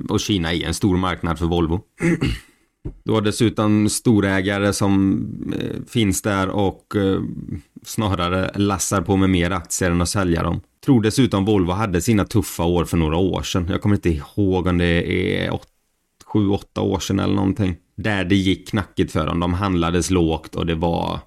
Och 0.10 0.20
Kina 0.20 0.54
är 0.54 0.64
en 0.64 0.74
stor 0.74 0.98
marknad 0.98 1.40
för 1.40 1.46
Volvo. 1.46 1.82
Du 3.04 3.12
har 3.12 3.22
dessutom 3.22 3.90
storägare 3.90 4.74
som 4.74 5.22
eh, 5.60 5.84
finns 5.88 6.22
där 6.22 6.50
och 6.50 6.96
eh, 6.96 7.22
snarare 7.86 8.52
lassar 8.56 9.02
på 9.02 9.16
med 9.16 9.30
mer 9.30 9.52
aktier 9.52 9.92
än 9.92 10.02
att 10.02 10.10
sälja 10.10 10.44
dem. 10.44 10.62
Tror 10.86 11.02
dessutom 11.02 11.46
Volvo 11.46 11.72
hade 11.72 12.02
sina 12.02 12.26
tuffa 12.26 12.64
år 12.64 12.86
för 12.86 12.98
några 12.98 13.18
år 13.18 13.42
sedan. 13.42 13.68
Jag 13.70 13.82
kommer 13.82 13.96
inte 13.96 14.10
ihåg 14.10 14.68
om 14.68 14.78
det 14.78 14.86
är 15.46 15.60
7-8 16.34 16.80
år 16.80 17.00
sedan 17.00 17.20
eller 17.20 17.36
någonting. 17.36 17.76
Där 17.98 18.26
det 18.26 18.36
gick 18.36 18.70
knackigt 18.70 19.12
för 19.12 19.26
dem. 19.26 19.40
De 19.40 19.54
handlades 19.54 20.10
lågt 20.10 20.56
och 20.56 20.66
det 20.66 20.76
var, 20.76 21.20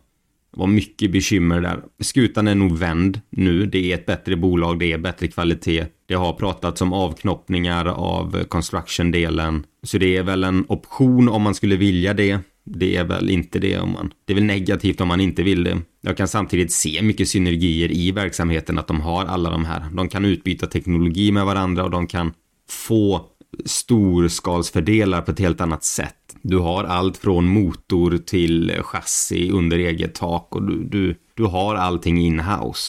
var 0.52 0.66
mycket 0.66 1.12
bekymmer 1.12 1.60
där. 1.60 1.82
Skutan 2.00 2.48
är 2.48 2.54
nog 2.54 2.78
vänd 2.78 3.20
nu. 3.30 3.66
Det 3.66 3.92
är 3.92 3.94
ett 3.94 4.06
bättre 4.06 4.36
bolag, 4.36 4.78
det 4.78 4.92
är 4.92 4.98
bättre 4.98 5.28
kvalitet. 5.28 5.86
Det 6.06 6.14
har 6.14 6.32
pratats 6.32 6.82
om 6.82 6.92
avknoppningar 6.92 7.86
av 7.86 8.44
construction-delen. 8.44 9.64
Så 9.82 9.98
det 9.98 10.16
är 10.16 10.22
väl 10.22 10.44
en 10.44 10.64
option 10.68 11.28
om 11.28 11.42
man 11.42 11.54
skulle 11.54 11.76
vilja 11.76 12.14
det. 12.14 12.38
Det 12.64 12.96
är 12.96 13.04
väl 13.04 13.30
inte 13.30 13.58
det 13.58 13.78
om 13.78 13.92
man... 13.92 14.12
Det 14.24 14.32
är 14.32 14.34
väl 14.34 14.44
negativt 14.44 15.00
om 15.00 15.08
man 15.08 15.20
inte 15.20 15.42
vill 15.42 15.64
det. 15.64 15.78
Jag 16.00 16.16
kan 16.16 16.28
samtidigt 16.28 16.72
se 16.72 17.02
mycket 17.02 17.28
synergier 17.28 17.92
i 17.92 18.12
verksamheten 18.12 18.78
att 18.78 18.86
de 18.86 19.00
har 19.00 19.24
alla 19.24 19.50
de 19.50 19.64
här. 19.64 19.84
De 19.92 20.08
kan 20.08 20.24
utbyta 20.24 20.66
teknologi 20.66 21.32
med 21.32 21.44
varandra 21.44 21.84
och 21.84 21.90
de 21.90 22.06
kan 22.06 22.32
få 22.70 23.26
storskalsfördelar 23.64 25.22
på 25.22 25.30
ett 25.30 25.38
helt 25.38 25.60
annat 25.60 25.84
sätt. 25.84 26.16
Du 26.42 26.58
har 26.58 26.84
allt 26.84 27.16
från 27.16 27.46
motor 27.48 28.18
till 28.18 28.82
chassi 28.82 29.50
under 29.50 29.78
eget 29.78 30.14
tak 30.14 30.54
och 30.54 30.62
du, 30.62 30.84
du, 30.84 31.16
du 31.34 31.44
har 31.44 31.74
allting 31.74 32.18
in-house. 32.18 32.88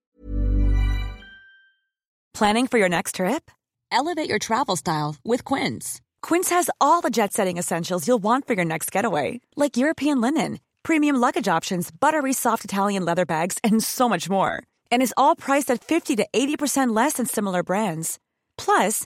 Planning 2.37 2.67
for 2.67 2.79
your 2.79 2.89
next 2.89 3.15
trip? 3.15 3.51
Elevate 3.91 4.29
your 4.29 4.39
travel 4.39 4.77
style 4.77 5.15
with 5.23 5.43
Quince. 5.43 6.01
Quince 6.21 6.49
has 6.55 6.69
all 6.79 7.01
the 7.01 7.09
jet 7.09 7.33
setting 7.33 7.57
essentials 7.59 8.07
you'll 8.07 8.23
want 8.23 8.47
for 8.47 8.53
your 8.53 8.65
next 8.65 8.91
getaway, 8.91 9.41
like 9.55 9.75
European 9.77 10.21
linen, 10.21 10.59
premium 10.83 11.17
luggage 11.17 11.47
options, 11.57 11.91
buttery 11.91 12.33
soft 12.33 12.63
Italian 12.63 13.05
leather 13.05 13.25
bags, 13.25 13.57
and 13.63 13.83
so 13.83 14.07
much 14.07 14.29
more. 14.29 14.63
And 14.91 15.01
is 15.01 15.13
all 15.17 15.35
priced 15.35 15.69
at 15.69 15.83
50 15.83 16.15
to 16.15 16.27
80% 16.33 16.95
less 16.95 17.13
than 17.13 17.25
similar 17.25 17.63
brands. 17.63 18.17
Plus, 18.57 19.05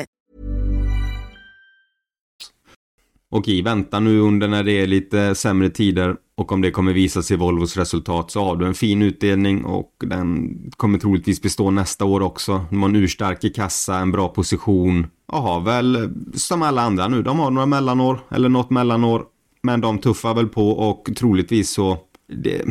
Och 3.31 3.47
i 3.47 3.61
väntan 3.61 4.03
nu 4.03 4.19
under 4.19 4.47
när 4.47 4.63
det 4.63 4.71
är 4.71 4.87
lite 4.87 5.35
sämre 5.35 5.69
tider 5.69 6.15
och 6.37 6.51
om 6.51 6.61
det 6.61 6.71
kommer 6.71 6.93
visa 6.93 7.21
sig 7.21 7.33
i 7.33 7.37
Volvos 7.37 7.77
resultat 7.77 8.31
så 8.31 8.43
har 8.43 8.55
du 8.55 8.65
en 8.65 8.73
fin 8.73 9.01
utdelning 9.01 9.65
och 9.65 9.91
den 9.99 10.57
kommer 10.77 10.99
troligtvis 10.99 11.41
bestå 11.41 11.71
nästa 11.71 12.05
år 12.05 12.21
också. 12.21 12.65
De 12.69 12.81
har 12.81 12.89
en 12.89 12.95
urstark 12.95 13.43
i 13.43 13.49
kassa, 13.49 13.97
en 13.97 14.11
bra 14.11 14.27
position 14.27 15.07
och 15.27 15.41
har 15.41 15.61
väl 15.61 16.13
som 16.33 16.61
alla 16.61 16.81
andra 16.81 17.07
nu, 17.07 17.23
de 17.23 17.39
har 17.39 17.51
några 17.51 17.65
mellanår 17.65 18.19
eller 18.31 18.49
något 18.49 18.69
mellanår. 18.69 19.23
Men 19.63 19.81
de 19.81 19.97
tuffar 19.97 20.33
väl 20.33 20.47
på 20.47 20.69
och 20.69 21.09
troligtvis 21.17 21.69
så 21.69 21.97
det, 22.27 22.65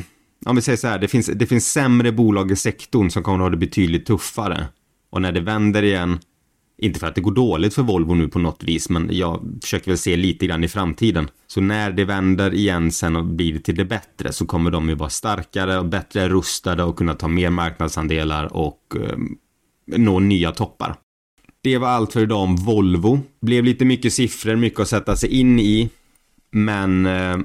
om 0.47 0.57
vi 0.57 0.63
säger 0.63 0.77
så 0.77 0.89
här, 0.89 0.99
det 0.99 1.09
finns, 1.09 1.27
det 1.27 1.47
finns 1.47 1.73
sämre 1.73 2.13
bolag 2.13 2.51
i 2.51 2.57
sektorn 2.57 3.11
som 3.11 3.23
kommer 3.23 3.39
att 3.39 3.43
ha 3.45 3.51
det 3.51 3.57
betydligt 3.57 4.07
tuffare. 4.07 4.67
Och 5.11 5.23
när 5.23 5.33
det 5.33 5.41
vänder 5.41 5.83
igen 5.83 6.19
inte 6.81 7.01
för 7.01 7.07
att 7.07 7.15
det 7.15 7.21
går 7.21 7.35
dåligt 7.35 7.75
för 7.75 7.83
Volvo 7.83 8.15
nu 8.15 8.29
på 8.29 8.39
något 8.39 8.63
vis, 8.63 8.89
men 8.89 9.09
jag 9.13 9.59
försöker 9.63 9.91
väl 9.91 9.99
se 9.99 10.17
lite 10.17 10.47
grann 10.47 10.65
i 10.65 10.69
framtiden. 10.69 11.31
Så 11.47 11.61
när 11.61 11.91
det 11.91 12.05
vänder 12.05 12.55
igen 12.55 12.93
sen 12.93 13.17
och 13.17 13.25
blir 13.25 13.59
till 13.59 13.75
det 13.75 13.85
bättre 13.85 14.33
så 14.33 14.47
kommer 14.47 14.71
de 14.71 14.89
ju 14.89 14.95
vara 14.95 15.11
starkare 15.11 15.79
och 15.79 15.87
bättre 15.87 16.29
rustade 16.29 16.85
och 16.85 16.97
kunna 16.97 17.15
ta 17.15 17.29
mer 17.29 17.51
marknadsandelar 17.51 18.57
och 18.57 18.97
eh, 18.97 19.17
nå 19.99 20.19
nya 20.19 20.53
toppar. 20.53 20.95
Det 21.63 21.79
var 21.79 21.89
allt 21.89 22.13
för 22.13 22.21
idag 22.21 22.43
om 22.43 22.57
Volvo. 22.57 23.21
Blev 23.41 23.65
lite 23.65 23.85
mycket 23.85 24.13
siffror, 24.13 24.57
mycket 24.57 24.81
att 24.81 24.89
sätta 24.89 25.17
sig 25.17 25.41
in 25.41 25.61
i. 25.61 25.91
Men 26.51 27.07
eh, 27.07 27.39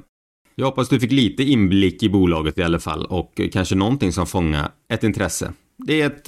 jag 0.55 0.65
hoppas 0.65 0.89
du 0.89 0.99
fick 0.99 1.11
lite 1.11 1.43
inblick 1.43 2.03
i 2.03 2.09
bolaget 2.09 2.57
i 2.57 2.63
alla 2.63 2.79
fall 2.79 3.05
och 3.05 3.39
eh, 3.39 3.49
kanske 3.49 3.75
någonting 3.75 4.11
som 4.11 4.27
fångar 4.27 4.71
ett 4.89 5.03
intresse. 5.03 5.53
Det 5.77 6.01
är 6.01 6.07
ett 6.07 6.27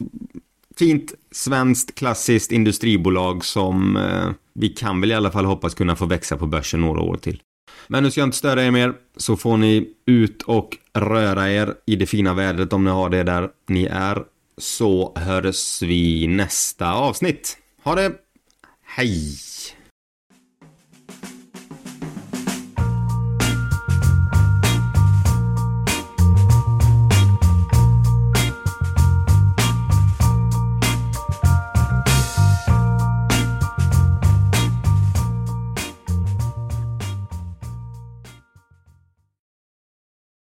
fint 0.77 1.13
svenskt 1.31 1.95
klassiskt 1.95 2.51
industribolag 2.51 3.45
som 3.45 3.97
eh, 3.97 4.29
vi 4.53 4.69
kan 4.69 5.01
väl 5.01 5.11
i 5.11 5.13
alla 5.13 5.31
fall 5.31 5.45
hoppas 5.45 5.73
kunna 5.73 5.95
få 5.95 6.05
växa 6.05 6.37
på 6.37 6.45
börsen 6.45 6.81
några 6.81 7.01
år 7.01 7.17
till. 7.17 7.41
Men 7.87 8.03
nu 8.03 8.11
ska 8.11 8.21
jag 8.21 8.27
inte 8.27 8.37
störa 8.37 8.63
er 8.63 8.71
mer, 8.71 8.93
så 9.17 9.37
får 9.37 9.57
ni 9.57 9.89
ut 10.05 10.41
och 10.41 10.77
röra 10.93 11.51
er 11.51 11.73
i 11.85 11.95
det 11.95 12.05
fina 12.05 12.33
vädret 12.33 12.73
om 12.73 12.83
ni 12.83 12.91
har 12.91 13.09
det 13.09 13.23
där 13.23 13.49
ni 13.67 13.85
är. 13.85 14.23
Så 14.57 15.13
hörs 15.15 15.81
vi 15.81 16.27
nästa 16.27 16.93
avsnitt. 16.93 17.57
Ha 17.83 17.95
det! 17.95 18.11
Hej! 18.85 19.37